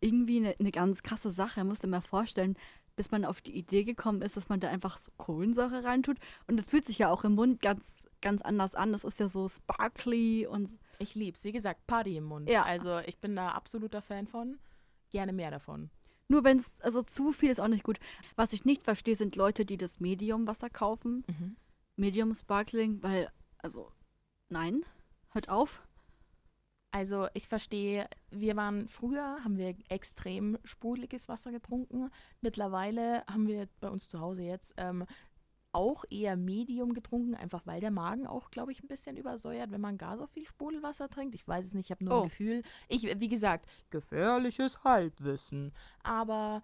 [0.00, 1.64] irgendwie eine, eine ganz krasse Sache.
[1.64, 2.56] Musst dir mal vorstellen,
[2.96, 6.16] bis man auf die Idee gekommen ist, dass man da einfach so Kohlensäure reintut.
[6.46, 8.92] Und es fühlt sich ja auch im Mund ganz, ganz anders an.
[8.92, 11.44] Das ist ja so sparkly und Ich lieb's.
[11.44, 12.48] Wie gesagt, Party im Mund.
[12.48, 12.62] Ja.
[12.62, 14.58] Also ich bin da absoluter Fan von.
[15.10, 15.90] Gerne mehr davon.
[16.28, 18.00] nur wenn es, also zu viel ist auch nicht gut.
[18.34, 21.24] Was ich nicht verstehe, sind Leute, die das Medium-Wasser kaufen.
[21.28, 21.56] Mhm.
[21.96, 23.92] Medium Sparkling, weil, also,
[24.48, 24.84] nein,
[25.30, 25.85] hört auf.
[26.96, 32.08] Also ich verstehe, wir waren früher, haben wir extrem sprudeliges Wasser getrunken.
[32.40, 35.04] Mittlerweile haben wir bei uns zu Hause jetzt ähm,
[35.72, 39.80] auch eher Medium getrunken, einfach weil der Magen auch, glaube ich, ein bisschen übersäuert, wenn
[39.82, 41.34] man gar so viel Sprudelwasser trinkt.
[41.34, 42.22] Ich weiß es nicht, ich habe nur Oh.
[42.22, 42.62] ein Gefühl.
[42.88, 45.74] Ich, wie gesagt, gefährliches Halbwissen.
[46.02, 46.62] Aber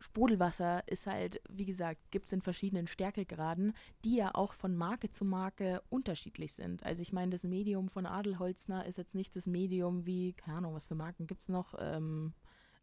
[0.00, 3.72] Sprudelwasser ist halt, wie gesagt, gibt es in verschiedenen Stärkegraden,
[4.04, 6.84] die ja auch von Marke zu Marke unterschiedlich sind.
[6.84, 10.74] Also ich meine, das Medium von Adelholzner ist jetzt nicht das Medium wie, keine Ahnung,
[10.74, 11.74] was für Marken gibt es noch?
[11.78, 12.32] Ähm,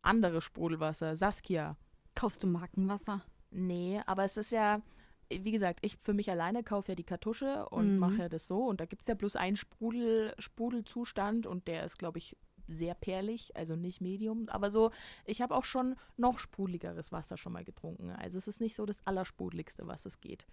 [0.01, 1.77] andere Sprudelwasser, Saskia.
[2.15, 3.21] Kaufst du Markenwasser?
[3.51, 4.81] Nee, aber es ist ja,
[5.29, 7.99] wie gesagt, ich für mich alleine kaufe ja die Kartusche und Mhm.
[7.99, 8.65] mache ja das so.
[8.65, 12.35] Und da gibt es ja bloß einen Sprudel, Sprudelzustand und der ist, glaube ich,
[12.67, 14.49] sehr perlig, also nicht Medium.
[14.49, 14.91] Aber so,
[15.25, 18.11] ich habe auch schon noch sprudeligeres Wasser schon mal getrunken.
[18.11, 20.45] Also es ist nicht so das Allersprudeligste, was es geht.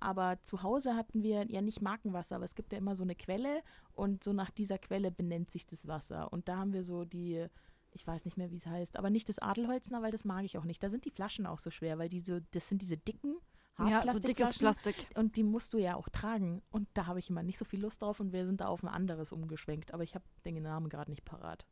[0.00, 3.16] Aber zu Hause hatten wir ja nicht Markenwasser, aber es gibt ja immer so eine
[3.16, 3.62] Quelle
[3.94, 6.32] und so nach dieser Quelle benennt sich das Wasser.
[6.32, 7.46] Und da haben wir so die,
[7.92, 10.56] ich weiß nicht mehr, wie es heißt, aber nicht das Adelholzner, weil das mag ich
[10.56, 10.82] auch nicht.
[10.82, 13.38] Da sind die Flaschen auch so schwer, weil diese, das sind diese dicken
[13.86, 14.58] Ja, so dickes.
[14.58, 15.06] Plastik.
[15.14, 16.62] und die musst du ja auch tragen.
[16.70, 18.82] Und da habe ich immer nicht so viel Lust drauf und wir sind da auf
[18.82, 19.94] ein anderes umgeschwenkt.
[19.94, 21.64] Aber ich habe den Namen gerade nicht parat.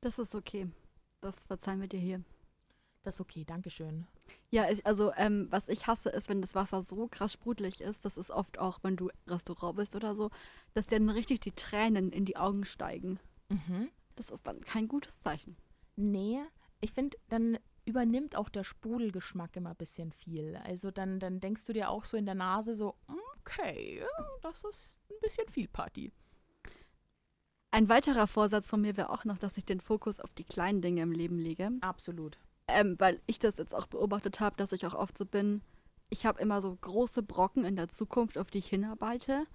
[0.00, 0.68] Das ist okay.
[1.20, 2.22] Das verzeihen wir dir hier.
[3.02, 4.06] Das ist okay, Dankeschön.
[4.50, 8.04] Ja, ich, also ähm, was ich hasse, ist, wenn das Wasser so krass sprudelig ist,
[8.06, 10.30] das ist oft auch, wenn du Restaurant bist oder so,
[10.72, 13.20] dass dir dann richtig die Tränen in die Augen steigen.
[13.50, 13.90] Mhm.
[14.16, 15.56] Das ist dann kein gutes Zeichen.
[15.96, 16.40] Nee,
[16.80, 20.56] ich finde, dann übernimmt auch der Sprudelgeschmack immer ein bisschen viel.
[20.64, 22.94] Also dann, dann denkst du dir auch so in der Nase so,
[23.40, 24.02] okay,
[24.42, 26.12] das ist ein bisschen viel Party.
[27.70, 30.80] Ein weiterer Vorsatz von mir wäre auch noch, dass ich den Fokus auf die kleinen
[30.80, 31.72] Dinge im Leben lege.
[31.80, 32.38] Absolut.
[32.68, 35.60] Ähm, weil ich das jetzt auch beobachtet habe, dass ich auch oft so bin,
[36.08, 39.46] ich habe immer so große Brocken in der Zukunft, auf die ich hinarbeite.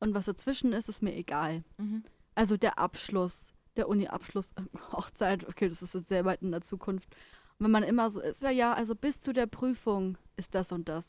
[0.00, 1.62] Und was dazwischen ist, ist mir egal.
[1.78, 2.02] Mhm.
[2.34, 4.52] Also der Abschluss, der Uni-Abschluss,
[4.92, 7.14] Hochzeit, okay, das ist jetzt sehr weit in der Zukunft.
[7.62, 10.88] Wenn man immer so ist, ja, ja, also bis zu der Prüfung ist das und
[10.88, 11.06] das.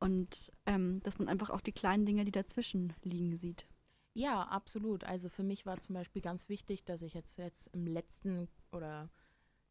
[0.00, 3.66] Und ähm, dass man einfach auch die kleinen Dinge, die dazwischen liegen, sieht.
[4.14, 5.04] Ja, absolut.
[5.04, 9.10] Also für mich war zum Beispiel ganz wichtig, dass ich jetzt, jetzt im letzten oder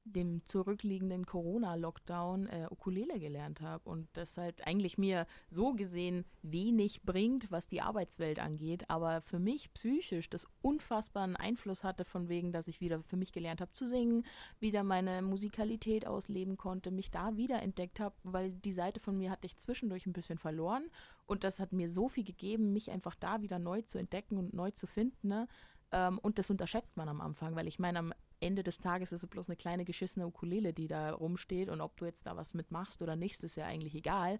[0.06, 7.04] dem zurückliegenden Corona-Lockdown äh, Ukulele gelernt habe und das halt eigentlich mir so gesehen wenig
[7.04, 12.52] bringt, was die Arbeitswelt angeht, aber für mich psychisch das unfassbaren Einfluss hatte von wegen,
[12.52, 14.26] dass ich wieder für mich gelernt habe zu singen,
[14.60, 19.30] wieder meine Musikalität ausleben konnte, mich da wieder entdeckt habe, weil die Seite von mir
[19.30, 20.90] hatte ich zwischendurch ein bisschen verloren
[21.28, 24.54] und das hat mir so viel gegeben, mich einfach da wieder neu zu entdecken und
[24.54, 25.28] neu zu finden.
[25.28, 25.48] Ne?
[25.92, 29.24] Ähm, und das unterschätzt man am Anfang, weil ich meine, am Ende des Tages ist
[29.24, 32.54] es bloß eine kleine geschissene Ukulele, die da rumsteht und ob du jetzt da was
[32.54, 34.40] mitmachst oder nicht, ist ja eigentlich egal.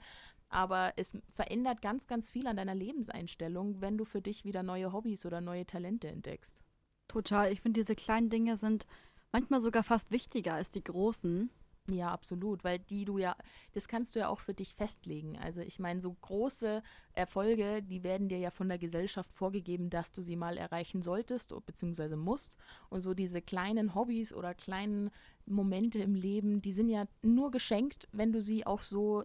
[0.50, 4.92] Aber es verändert ganz, ganz viel an deiner Lebenseinstellung, wenn du für dich wieder neue
[4.94, 6.64] Hobbys oder neue Talente entdeckst.
[7.08, 7.52] Total.
[7.52, 8.88] Ich finde, diese kleinen Dinge sind
[9.32, 11.50] manchmal sogar fast wichtiger als die großen.
[11.90, 13.36] Ja, absolut, weil die du ja,
[13.74, 15.38] das kannst du ja auch für dich festlegen.
[15.40, 20.12] Also ich meine, so große Erfolge, die werden dir ja von der Gesellschaft vorgegeben, dass
[20.12, 22.58] du sie mal erreichen solltest beziehungsweise musst.
[22.90, 25.10] Und so diese kleinen Hobbys oder kleinen
[25.46, 29.24] Momente im Leben, die sind ja nur geschenkt, wenn du sie auch so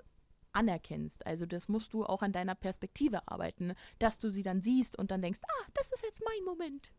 [0.53, 1.27] anerkennst.
[1.27, 5.11] Also das musst du auch an deiner Perspektive arbeiten, dass du sie dann siehst und
[5.11, 6.93] dann denkst, ah, das ist jetzt mein Moment.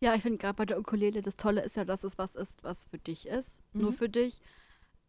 [0.00, 2.62] Ja, ich finde gerade bei der Ukulele, das Tolle ist ja, dass es was ist,
[2.62, 3.58] was für dich ist.
[3.72, 3.96] Nur Mhm.
[3.96, 4.40] für dich.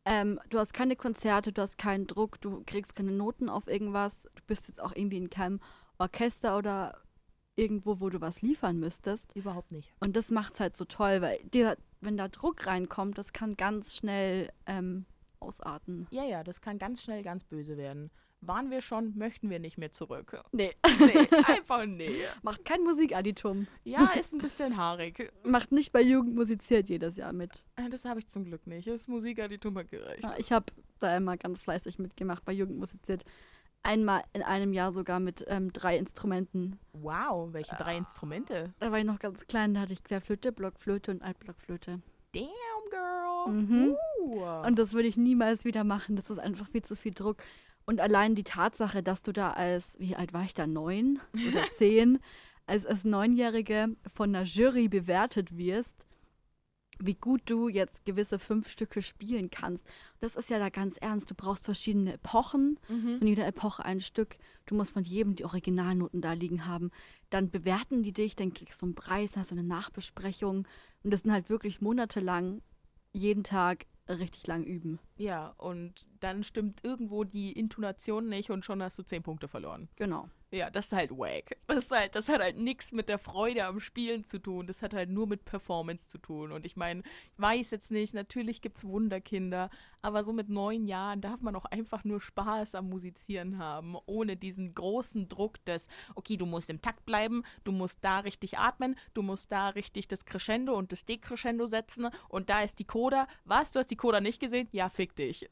[0.06, 4.24] Ähm, du hast keine Konzerte, du hast keinen Druck, du kriegst keine Noten auf irgendwas.
[4.36, 5.60] Du bist jetzt auch irgendwie in keinem
[5.98, 6.98] Orchester oder
[7.56, 9.36] irgendwo, wo du was liefern müsstest.
[9.36, 9.94] Überhaupt nicht.
[10.00, 13.58] Und das macht es halt so toll, weil dieser, wenn da Druck reinkommt, das kann
[13.58, 15.06] ganz schnell ähm,
[15.40, 16.08] ausarten.
[16.12, 18.10] Ja, ja, das kann ganz schnell ganz böse werden.
[18.42, 20.42] Waren wir schon, möchten wir nicht mehr zurück.
[20.52, 22.24] Nee, Nee, einfach nee.
[22.42, 23.68] macht kein Musikadditum.
[23.84, 25.32] Ja, ist ein bisschen haarig.
[25.44, 27.64] Macht nicht bei Jugend musiziert jedes Jahr mit.
[27.76, 28.88] Äh, Das habe ich zum Glück nicht.
[28.88, 30.24] Das Musikadditum hat gereicht.
[30.24, 30.68] Ja, ich habe
[31.00, 33.26] da immer ganz fleißig mitgemacht bei Jugend musiziert.
[33.84, 36.80] Einmal in einem Jahr sogar mit ähm, drei Instrumenten.
[36.94, 38.74] Wow, welche drei Instrumente?
[38.80, 42.02] Da war ich noch ganz klein, da hatte ich Querflöte, Blockflöte und Altblockflöte.
[42.34, 42.46] Damn,
[42.90, 43.54] girl.
[43.54, 43.96] Mhm.
[44.22, 44.44] Uh.
[44.66, 46.16] Und das würde ich niemals wieder machen.
[46.18, 47.38] Das ist einfach viel zu viel Druck.
[47.86, 51.64] Und allein die Tatsache, dass du da als, wie alt war ich da, neun oder
[51.78, 52.20] zehn,
[52.68, 56.06] als, als Neunjährige von einer Jury bewertet wirst,
[57.00, 59.86] wie gut du jetzt gewisse fünf Stücke spielen kannst.
[60.20, 61.32] Das ist ja da ganz ernst.
[61.32, 63.20] Du brauchst verschiedene Epochen, mhm.
[63.20, 64.38] von jeder Epoche ein Stück.
[64.66, 66.92] Du musst von jedem die Originalnoten da liegen haben.
[67.30, 70.68] Dann bewerten die dich, dann kriegst du einen Preis, hast du eine Nachbesprechung.
[71.04, 72.62] Und das sind halt wirklich monatelang,
[73.14, 73.86] jeden Tag
[74.18, 75.00] richtig lang üben.
[75.18, 79.90] Ja, und dann stimmt irgendwo die Intonation nicht und schon hast du zehn Punkte verloren.
[79.96, 80.30] Genau.
[80.52, 81.58] Ja, das ist halt wack.
[81.68, 84.66] Das, ist halt, das hat halt nichts mit der Freude am Spielen zu tun.
[84.66, 86.52] Das hat halt nur mit Performance zu tun.
[86.52, 89.70] Und ich meine, ich weiß jetzt nicht, natürlich gibt es Wunderkinder,
[90.02, 94.38] aber so mit neun Jahren darf man auch einfach nur Spaß am Musizieren haben, ohne
[94.38, 98.96] diesen großen Druck des, okay, du musst im Takt bleiben, du musst da richtig atmen,
[99.14, 103.28] du musst da richtig das Crescendo und das Decrescendo setzen und da ist die Coda.
[103.46, 104.68] Was, du hast die Coda nicht gesehen?
[104.72, 105.48] Ja, fick dich.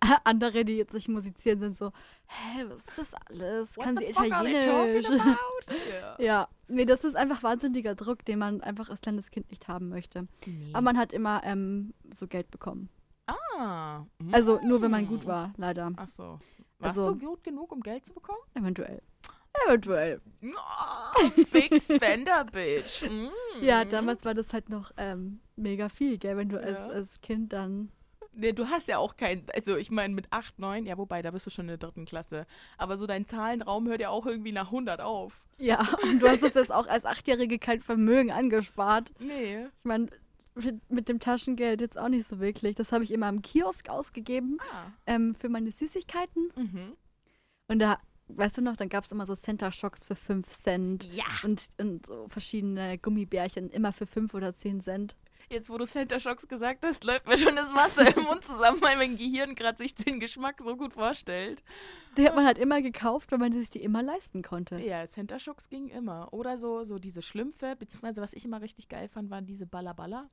[0.24, 1.92] Andere, die jetzt nicht musizieren, sind so,
[2.26, 3.72] hä, was ist das alles?
[3.74, 5.06] Kann sie Italienisch?
[5.20, 6.18] about?
[6.22, 6.48] ja.
[6.68, 10.26] nee, das ist einfach wahnsinniger Druck, den man einfach als kleines Kind nicht haben möchte.
[10.46, 10.70] Nee.
[10.72, 12.88] Aber man hat immer ähm, so Geld bekommen.
[13.26, 14.04] ah.
[14.32, 15.08] Also nur, wenn man mm.
[15.08, 15.92] gut war, leider.
[15.96, 16.38] Ach so.
[16.78, 18.40] Warst Also- du gut genug, um Geld zu bekommen?
[18.54, 19.00] Eventuell.
[19.66, 20.20] Eventuell.
[20.42, 23.04] Oh, Big Spender, Bitch.
[23.08, 23.28] Mm.
[23.62, 26.36] Ja, damals war das halt noch ähm, mega viel, gell?
[26.36, 26.88] Wenn du als, Ja.
[26.88, 27.90] als Kind dann.
[28.36, 31.30] Nee, du hast ja auch kein, also ich meine mit 8, 9, ja wobei, da
[31.30, 32.46] bist du schon in der dritten Klasse.
[32.78, 35.44] Aber so dein Zahlenraum hört ja auch irgendwie nach 100 auf.
[35.58, 39.12] Ja, und du hast es jetzt auch als Achtjährige kein Vermögen angespart.
[39.20, 39.64] Nee.
[39.66, 40.08] Ich meine,
[40.88, 42.76] mit, dem Taschengeld jetzt auch nicht so wirklich.
[42.76, 44.86] Das habe ich immer im Kiosk ausgegeben Ah.
[45.06, 46.52] ähm, für meine Süßigkeiten.
[46.56, 46.92] Mhm.
[47.68, 51.04] Und da, weißt du noch, dann gab es immer so Center Shocks für 5 Cent.
[51.14, 51.24] Ja.
[51.42, 55.16] Und, und so verschiedene Gummibärchen immer für 5 oder 10 Cent.
[55.50, 58.80] Jetzt, wo du Center Shocks gesagt hast, läuft mir schon das Wasser im Mund zusammen,
[58.80, 61.62] weil mein Gehirn gerade sich den Geschmack so gut vorstellt.
[62.16, 64.78] Die hat man halt immer gekauft, weil man sich die immer leisten konnte.
[64.80, 66.32] Ja, Center Shocks ging immer.
[66.32, 70.30] Oder so, so diese Schlümpfe, beziehungsweise was ich immer richtig geil fand, waren diese Ballaballa.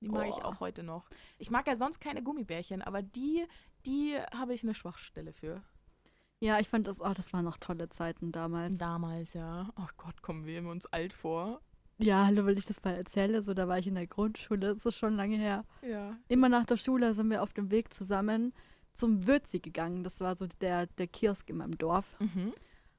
[0.00, 0.42] Die mag ich Oh.
[0.42, 1.10] auch heute noch.
[1.38, 3.44] Ich mag ja sonst keine Gummibärchen, aber die,
[3.86, 5.62] die habe ich eine Schwachstelle für.
[6.42, 8.78] Ja, ich fand das, oh, das waren noch tolle Zeiten damals.
[8.78, 9.68] Damals, ja.
[9.76, 11.60] Oh Gott, kommen wir uns alt vor.
[12.02, 13.42] Ja, hallo, will ich das mal erzähle?
[13.42, 15.64] So, da war ich in der Grundschule, das ist schon lange her.
[15.82, 16.16] Ja.
[16.28, 18.54] Immer nach der Schule sind wir auf dem Weg zusammen
[18.94, 20.02] zum Würzi gegangen.
[20.02, 22.06] Das war so der, der Kiosk in meinem Dorf.
[22.18, 22.54] Mhm.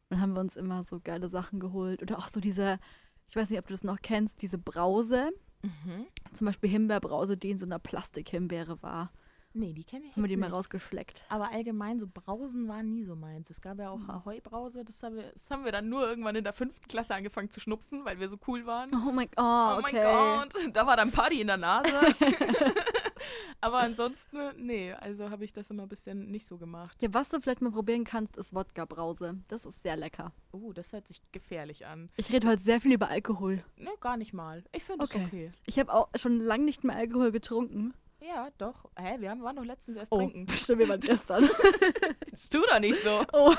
[0.10, 2.04] Und haben wir uns immer so geile Sachen geholt.
[2.04, 2.80] Oder auch so diese,
[3.28, 5.30] ich weiß nicht, ob du das noch kennst, diese Brause.
[5.64, 6.06] Mhm.
[6.34, 9.12] Zum Beispiel Himbeerbrause, die in so einer Plastikhimbeere war.
[9.54, 10.56] Nee, die kenne ich Haben wir die mal nicht.
[10.56, 11.24] rausgeschleckt.
[11.30, 13.50] Aber allgemein, so Brausen waren nie so meins.
[13.50, 14.10] Es gab ja auch Mhm.
[14.10, 17.52] Ahoi-Brause, das, haben wir- das haben wir dann nur irgendwann in der fünften Klasse angefangen
[17.52, 18.92] zu schnupfen, weil wir so cool waren.
[18.94, 19.92] Oh mein, oh, Oh okay.
[20.04, 21.90] mein Gott, da war dann Party in der Nase.
[23.64, 26.98] Aber ansonsten, nee, also habe ich das immer ein bisschen nicht so gemacht.
[27.02, 29.36] Ja, was du vielleicht mal probieren kannst, ist Wodka-Brause.
[29.50, 30.32] Das ist sehr lecker.
[30.52, 32.10] Oh, das hört sich gefährlich an.
[32.18, 33.64] Ich rede heute sehr viel über Alkohol.
[33.78, 34.64] Ne, gar nicht mal.
[34.72, 35.26] Ich finde es Okay.
[35.28, 35.52] okay.
[35.66, 37.94] Ich habe auch schon lange nicht mehr Alkohol getrunken.
[38.22, 38.86] Ja, doch.
[38.98, 40.46] Hä, wir haben, waren doch letztens erst Oh, trinken.
[40.48, 41.44] bestimmt wir waren gestern.
[42.32, 43.26] Jetzt tu doch nicht so.
[43.34, 43.54] Oh.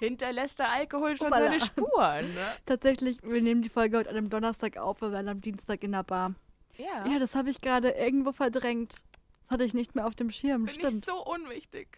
[0.00, 1.46] Hinterlässt der Alkohol schon Hoppala.
[1.46, 2.52] seine Spuren, ne?
[2.66, 5.92] Tatsächlich, wir nehmen die Folge heute an einem Donnerstag auf, wir waren am Dienstag in
[5.92, 6.34] der Bar.
[6.76, 7.06] Ja.
[7.06, 8.94] Ja, das habe ich gerade irgendwo verdrängt.
[9.42, 11.04] Das hatte ich nicht mehr auf dem Schirm, Bin stimmt.
[11.06, 11.88] so unwichtig.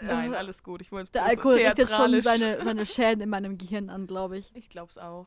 [0.00, 0.82] Nein, Äh, alles gut.
[0.82, 4.36] Ich wollte es Der Alkohol richtet schon seine, seine Schäden in meinem Gehirn an, glaube
[4.36, 4.54] ich.
[4.54, 5.26] Ich glaub's auch.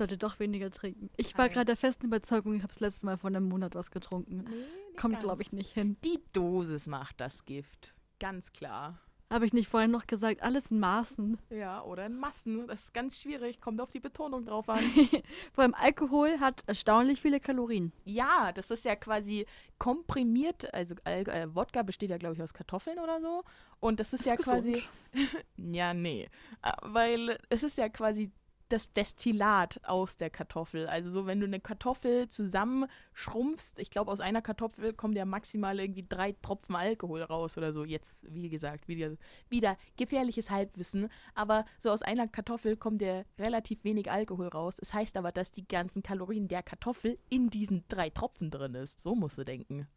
[0.00, 1.10] Sollte doch weniger trinken.
[1.18, 3.90] Ich war gerade der festen Überzeugung, ich habe das letzte Mal vor einem Monat was
[3.90, 4.44] getrunken.
[4.48, 5.98] Nee, Kommt, glaube ich, nicht hin.
[6.06, 7.92] Die Dosis macht das Gift.
[8.18, 8.98] Ganz klar.
[9.28, 11.36] Habe ich nicht vorhin noch gesagt, alles in Maßen.
[11.50, 12.66] Ja, oder in Massen.
[12.66, 13.60] Das ist ganz schwierig.
[13.60, 14.78] Kommt auf die Betonung drauf an.
[15.52, 17.92] Vor allem Alkohol hat erstaunlich viele Kalorien.
[18.06, 19.44] ja, das ist ja quasi
[19.78, 20.72] komprimiert.
[20.72, 23.44] Also Al äh, Wodka besteht ja, glaube ich, aus Kartoffeln oder so.
[23.80, 24.82] Und das ist, ja quasi.
[25.58, 26.30] Ja, nee.
[26.62, 28.32] Äh, Weil es ist ja quasi
[28.72, 30.86] das Destillat aus der Kartoffel.
[30.86, 35.78] Also so, wenn du eine Kartoffel zusammenschrumpfst, ich glaube, aus einer Kartoffel kommen ja maximal
[35.78, 37.84] irgendwie drei Tropfen Alkohol raus oder so.
[37.84, 39.16] Jetzt, wie gesagt, wieder,
[39.48, 41.08] wieder gefährliches Halbwissen.
[41.34, 44.76] Aber so aus einer Kartoffel kommt ja relativ wenig Alkohol raus.
[44.80, 49.00] Es heißt aber, dass die ganzen Kalorien der Kartoffel in diesen drei Tropfen drin ist.
[49.00, 49.88] So musst du denken.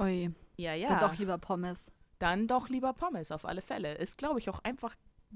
[0.00, 1.00] Ui, Ja, dann ja.
[1.00, 1.90] doch lieber Pommes.
[2.18, 3.94] Dann doch lieber Pommes, auf alle Fälle.
[3.94, 4.94] Ist, glaube ich, auch einfach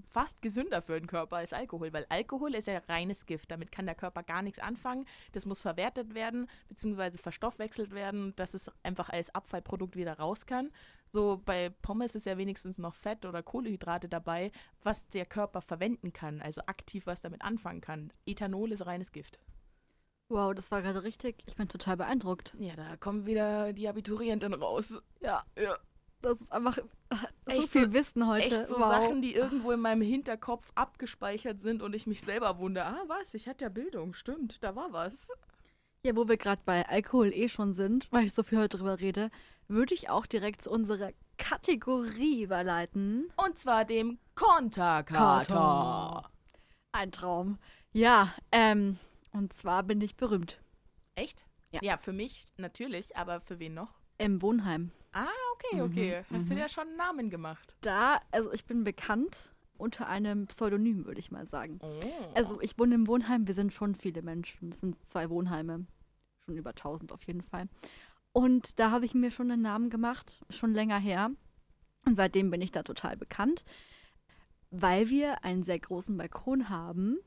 [0.09, 3.51] fast gesünder für den Körper als Alkohol, weil Alkohol ist ja reines Gift.
[3.51, 5.05] Damit kann der Körper gar nichts anfangen.
[5.33, 10.71] Das muss verwertet werden, beziehungsweise verstoffwechselt werden, dass es einfach als Abfallprodukt wieder raus kann.
[11.13, 16.13] So bei Pommes ist ja wenigstens noch Fett oder Kohlenhydrate dabei, was der Körper verwenden
[16.13, 18.13] kann, also aktiv was damit anfangen kann.
[18.27, 19.41] Ethanol ist reines Gift.
[20.29, 21.43] Wow, das war gerade richtig.
[21.49, 22.55] Ich bin total beeindruckt.
[22.61, 25.03] Ja, da kommen wieder die Abiturienten raus.
[25.21, 25.77] Ja, Ja.
[26.23, 26.79] das ist einfach
[27.51, 28.61] so Echt viel so- Wissen heute.
[28.61, 28.89] Echt so wow.
[28.91, 32.87] Sachen, die irgendwo in meinem Hinterkopf abgespeichert sind und ich mich selber wundere.
[32.87, 33.35] Ah, was?
[33.35, 34.15] Ich hatte ja Bildung.
[34.15, 35.29] Stimmt, da war was.
[36.03, 39.01] Ja, wo wir gerade bei Alkohol eh schon sind, weil ich so viel heute drüber
[39.01, 39.31] rede,
[39.69, 43.31] würde ich auch direkt zu unserer Kategorie überleiten.
[43.37, 45.45] Und zwar dem Konterkater.
[45.55, 46.31] Kater.
[46.93, 47.59] Ein Traum.
[47.93, 48.99] Ja, ähm,
[49.33, 50.61] und zwar bin ich berühmt.
[51.15, 51.45] Echt?
[51.83, 51.99] Ja.
[51.99, 53.93] für mich natürlich, aber für wen noch?
[54.19, 54.91] Im Wohnheim.
[55.13, 56.25] Ah, okay, Mhm, okay.
[56.31, 56.57] Hast du mhm.
[56.57, 57.77] dir ja schon einen Namen gemacht?
[57.81, 61.79] Da, also ich bin bekannt unter einem Pseudonym, würde ich mal sagen.
[61.83, 62.01] Oh.
[62.35, 64.71] Also ich wohne im Wohnheim, wir sind schon viele Menschen.
[64.71, 65.87] Es sind zwei Wohnheime.
[66.45, 67.69] Schon über 1000 auf jeden Fall.
[68.33, 71.31] Und da habe ich mir schon einen Namen gemacht, schon länger her.
[72.05, 73.65] Und seitdem bin ich da total bekannt,
[74.71, 77.19] weil wir einen sehr großen Balkon haben.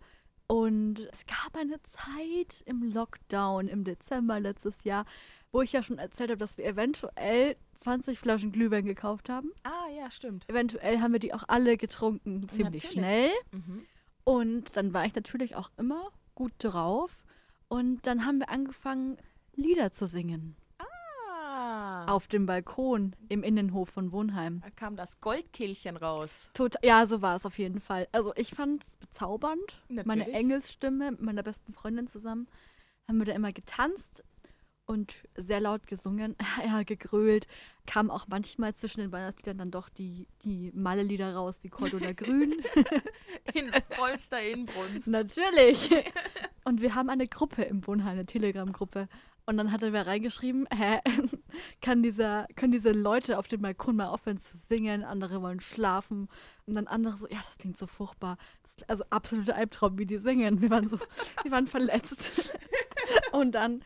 [0.48, 5.06] Und es gab eine Zeit im Lockdown im Dezember letztes Jahr,
[5.52, 9.52] wo ich ja schon erzählt habe, dass wir eventuell 20 Flaschen Glühwein gekauft haben.
[9.64, 10.50] ah, ja, stimmt.
[10.50, 12.92] Eventuell haben wir die auch alle getrunken, ziemlich Natürlich.
[12.92, 13.30] schnell.
[13.52, 13.86] Mhm.
[14.24, 17.18] Und dann war ich natürlich auch immer gut drauf.
[17.68, 19.18] Und dann haben wir angefangen,
[19.56, 20.56] Lieder zu singen.
[20.80, 24.62] Ah, Auf dem Balkon im Innenhof von Wohnheim.
[24.62, 26.50] da kam das Goldkehlchen raus.
[26.54, 28.08] Tot ja, so war es auf jeden Fall.
[28.12, 29.82] Also ich fand es bezaubernd.
[29.90, 30.34] Meine Natürlich.
[30.36, 32.48] Engelsstimme mit meiner besten Freundin zusammen
[33.08, 34.24] haben wir da immer getanzt
[34.86, 37.48] und sehr laut gesungen, ja, gegrölt.
[37.86, 42.62] Kam auch manchmal zwischen den Weihnachtsliedern dann doch die, die Malle-Lieder raus, wie Cordula Grün.
[43.54, 45.08] In vollster Inbrunst.
[45.08, 45.90] Natürlich.
[46.64, 49.08] Und wir haben eine Gruppe im Wohnheim, eine Telegram-Gruppe.
[49.46, 51.00] Und dann hat er mir reingeschrieben, hä,
[51.82, 56.30] kann dieser, können diese Leute auf dem Balkon mal aufhören zu singen, andere wollen schlafen.
[56.66, 58.38] Und dann andere so, ja, das klingt so furchtbar.
[58.64, 60.62] Das, also absoluter Albtraum, wie die singen.
[60.62, 60.98] Wir waren so,
[61.42, 62.58] wir waren verletzt.
[63.34, 63.84] Und dann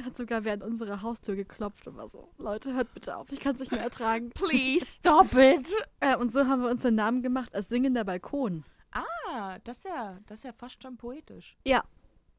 [0.00, 3.54] hat sogar während unserer Haustür geklopft und war so, Leute, hört bitte auf, ich kann
[3.54, 4.30] es nicht mehr ertragen.
[4.34, 5.68] Please stop it.
[6.00, 8.64] Äh, und so haben wir uns den Namen gemacht als singender Balkon.
[8.90, 11.56] Ah, das ist ja, das ist ja fast schon poetisch.
[11.64, 11.84] Ja.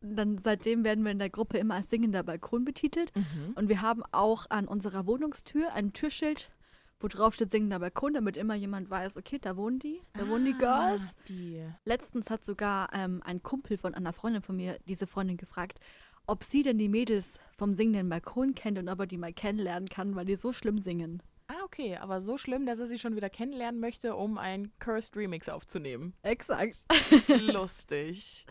[0.02, 3.16] Dann seitdem werden wir in der Gruppe immer als singender Balkon betitelt.
[3.16, 3.54] Mhm.
[3.56, 6.52] Und wir haben auch an unserer Wohnungstür ein Türschild,
[7.00, 10.44] wo drauf steht singender Balkon, damit immer jemand weiß, okay, da wohnen die, da wohnen
[10.44, 11.04] die Girls.
[11.04, 11.66] Ah, Die.
[11.86, 15.80] Letztens hat sogar ähm, ein Kumpel von einer Freundin von mir diese Freundin gefragt,
[16.28, 19.90] ob sie denn die Mädels vom singenden Balkon kennt und ob er die mal kennenlernen
[19.90, 21.22] kann, weil die so schlimm singen.
[21.48, 25.16] Ah, okay, aber so schlimm, dass er sie schon wieder kennenlernen möchte, um ein Cursed
[25.16, 26.14] Remix aufzunehmen.
[26.24, 26.84] Exakt.
[27.28, 28.46] Lustig.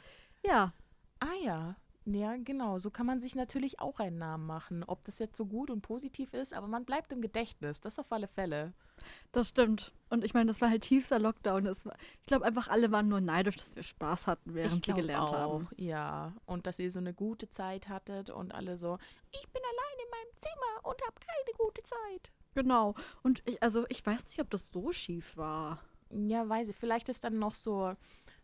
[0.45, 0.73] Ja,
[1.23, 1.77] Ah ja.
[2.05, 2.79] Ja, genau.
[2.79, 4.83] So kann man sich natürlich auch einen Namen machen.
[4.83, 7.81] Ob das jetzt so gut und positiv ist, aber man bleibt im Gedächtnis.
[7.81, 8.75] Das auf alle Fälle.
[9.33, 9.93] Das stimmt.
[10.11, 11.65] Und ich meine, das war halt tiefster Lockdown.
[11.65, 14.97] War, ich glaube einfach, alle waren nur neidisch, dass wir Spaß hatten, während sie glaub
[14.99, 15.69] gelernt auch, haben.
[15.77, 16.33] Ja.
[16.45, 18.99] Und dass ihr so eine gute Zeit hattet und alle so,
[19.31, 22.31] ich bin allein in meinem Zimmer und habe keine gute Zeit.
[22.55, 22.95] Genau.
[23.23, 25.79] Und ich, also ich weiß nicht, ob das so schief war.
[26.11, 26.77] Ja, weiß ich.
[26.77, 27.95] Vielleicht ist dann noch so,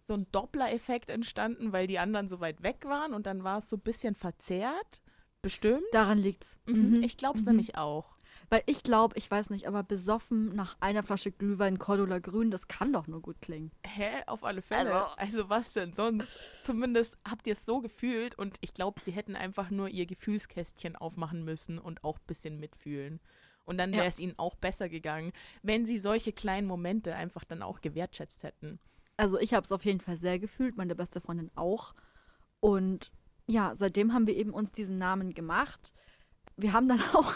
[0.01, 3.69] so ein Doppler-Effekt entstanden, weil die anderen so weit weg waren und dann war es
[3.69, 5.03] so ein bisschen verzerrt.
[5.43, 5.85] Bestimmt.
[5.93, 6.57] Daran liegt's.
[6.67, 7.03] Mhm.
[7.03, 7.51] Ich glaube es Mhm.
[7.51, 8.17] nämlich auch.
[8.51, 12.67] Weil ich glaube, ich weiß nicht, aber besoffen nach einer Flasche Glühwein Cordula Grün, das
[12.67, 13.71] kann doch nur gut klingen.
[13.85, 14.23] Hä?
[14.27, 15.19] Auf alle Fälle.
[15.19, 16.29] Also, was denn sonst?
[16.63, 20.97] Zumindest habt ihr es so gefühlt und ich glaube, sie hätten einfach nur ihr Gefühlskästchen
[20.97, 23.21] aufmachen müssen und auch ein bisschen mitfühlen.
[23.65, 23.99] Und dann Ja.
[23.99, 25.33] wäre es ihnen auch besser gegangen,
[25.63, 28.79] wenn sie solche kleinen Momente einfach dann auch gewertschätzt hätten.
[29.19, 31.93] Also ich habe es auf jeden Fall sehr gefühlt, meine beste Freundin auch.
[32.61, 33.11] Und
[33.47, 35.93] ja, seitdem haben wir eben uns diesen Namen gemacht.
[36.59, 37.35] Wir haben dann auch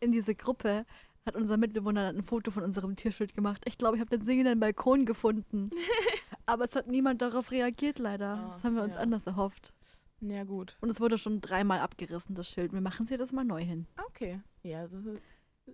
[0.00, 0.84] in diese Gruppe,
[1.24, 3.62] hat unser Mitbewohner ein Foto von unserem Tierschild gemacht.
[3.64, 5.70] Ich glaube, ich habe den singenden Balkon gefunden.
[6.46, 8.36] Aber es hat niemand darauf reagiert, leider.
[8.36, 9.00] Ah, das haben wir uns ja.
[9.00, 9.72] anders erhofft.
[10.20, 10.76] Ja, gut.
[10.80, 12.72] Und es wurde schon dreimal abgerissen, das Schild.
[12.72, 13.86] Wir machen sie das mal neu hin.
[14.08, 14.40] Okay.
[14.62, 14.98] Ja, so,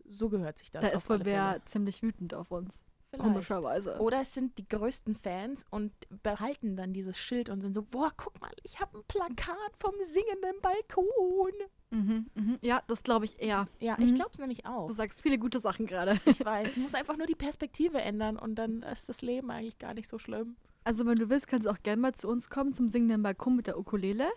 [0.05, 0.83] so gehört sich das.
[0.83, 2.85] da ist wohl wer ziemlich wütend auf uns.
[3.13, 3.29] Vielleicht.
[3.29, 3.99] Komischerweise.
[4.01, 5.93] Oder es sind die größten Fans und
[6.23, 9.93] behalten dann dieses Schild und sind so, boah, guck mal, ich habe ein Plakat vom
[10.11, 11.53] singenden Balkon.
[11.91, 12.59] Mhm, mhm.
[12.63, 13.69] Ja, das glaube ich eher.
[13.81, 14.15] Ja, ich Mhm.
[14.15, 14.87] glaube es nämlich auch.
[14.87, 16.19] Du sagst viele gute Sachen gerade.
[16.25, 19.93] Ich weiß, muss einfach nur die Perspektive ändern und dann ist das Leben eigentlich gar
[19.93, 20.57] nicht so schlimm.
[20.85, 23.57] Also wenn du willst, kannst du auch gerne mal zu uns kommen zum singenden Balkon
[23.57, 24.31] mit der Ukulele.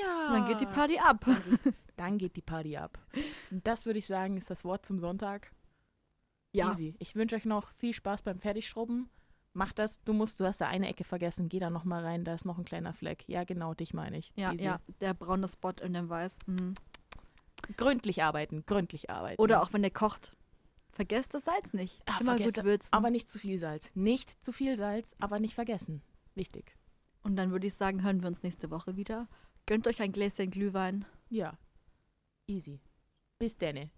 [0.00, 0.26] Ja.
[0.28, 1.26] Und dann geht die Party ab.
[1.96, 2.96] Dann geht die Party ab.
[3.50, 5.50] Und das würde ich sagen, ist das Wort zum Sonntag.
[6.52, 6.70] Ja.
[6.72, 6.94] Easy.
[6.98, 9.08] Ich wünsche euch noch viel Spaß beim Fertigschrubben.
[9.52, 10.00] Mach das.
[10.04, 11.48] Du musst, du hast da eine Ecke vergessen.
[11.48, 12.24] Geh da noch mal rein.
[12.24, 13.24] Da ist noch ein kleiner Fleck.
[13.28, 14.32] Ja, genau, dich meine ich.
[14.36, 14.64] Ja, Easy.
[14.64, 16.36] ja, der braune Spot in dem Weiß.
[16.46, 16.74] Mhm.
[17.76, 19.40] Gründlich arbeiten, gründlich arbeiten.
[19.40, 20.34] Oder auch wenn der kocht.
[20.92, 22.02] Vergesst das Salz nicht.
[22.06, 22.88] Ah, Immer gut würzen.
[22.90, 23.90] Aber nicht zu viel Salz.
[23.94, 26.02] Nicht zu viel Salz, aber nicht vergessen.
[26.34, 26.76] Wichtig.
[27.22, 29.28] Und dann würde ich sagen, hören wir uns nächste Woche wieder.
[29.66, 31.04] Gönnt euch ein Gläschen Glühwein.
[31.28, 31.56] Ja.
[32.46, 32.80] Easy.
[33.38, 33.90] Bis denne.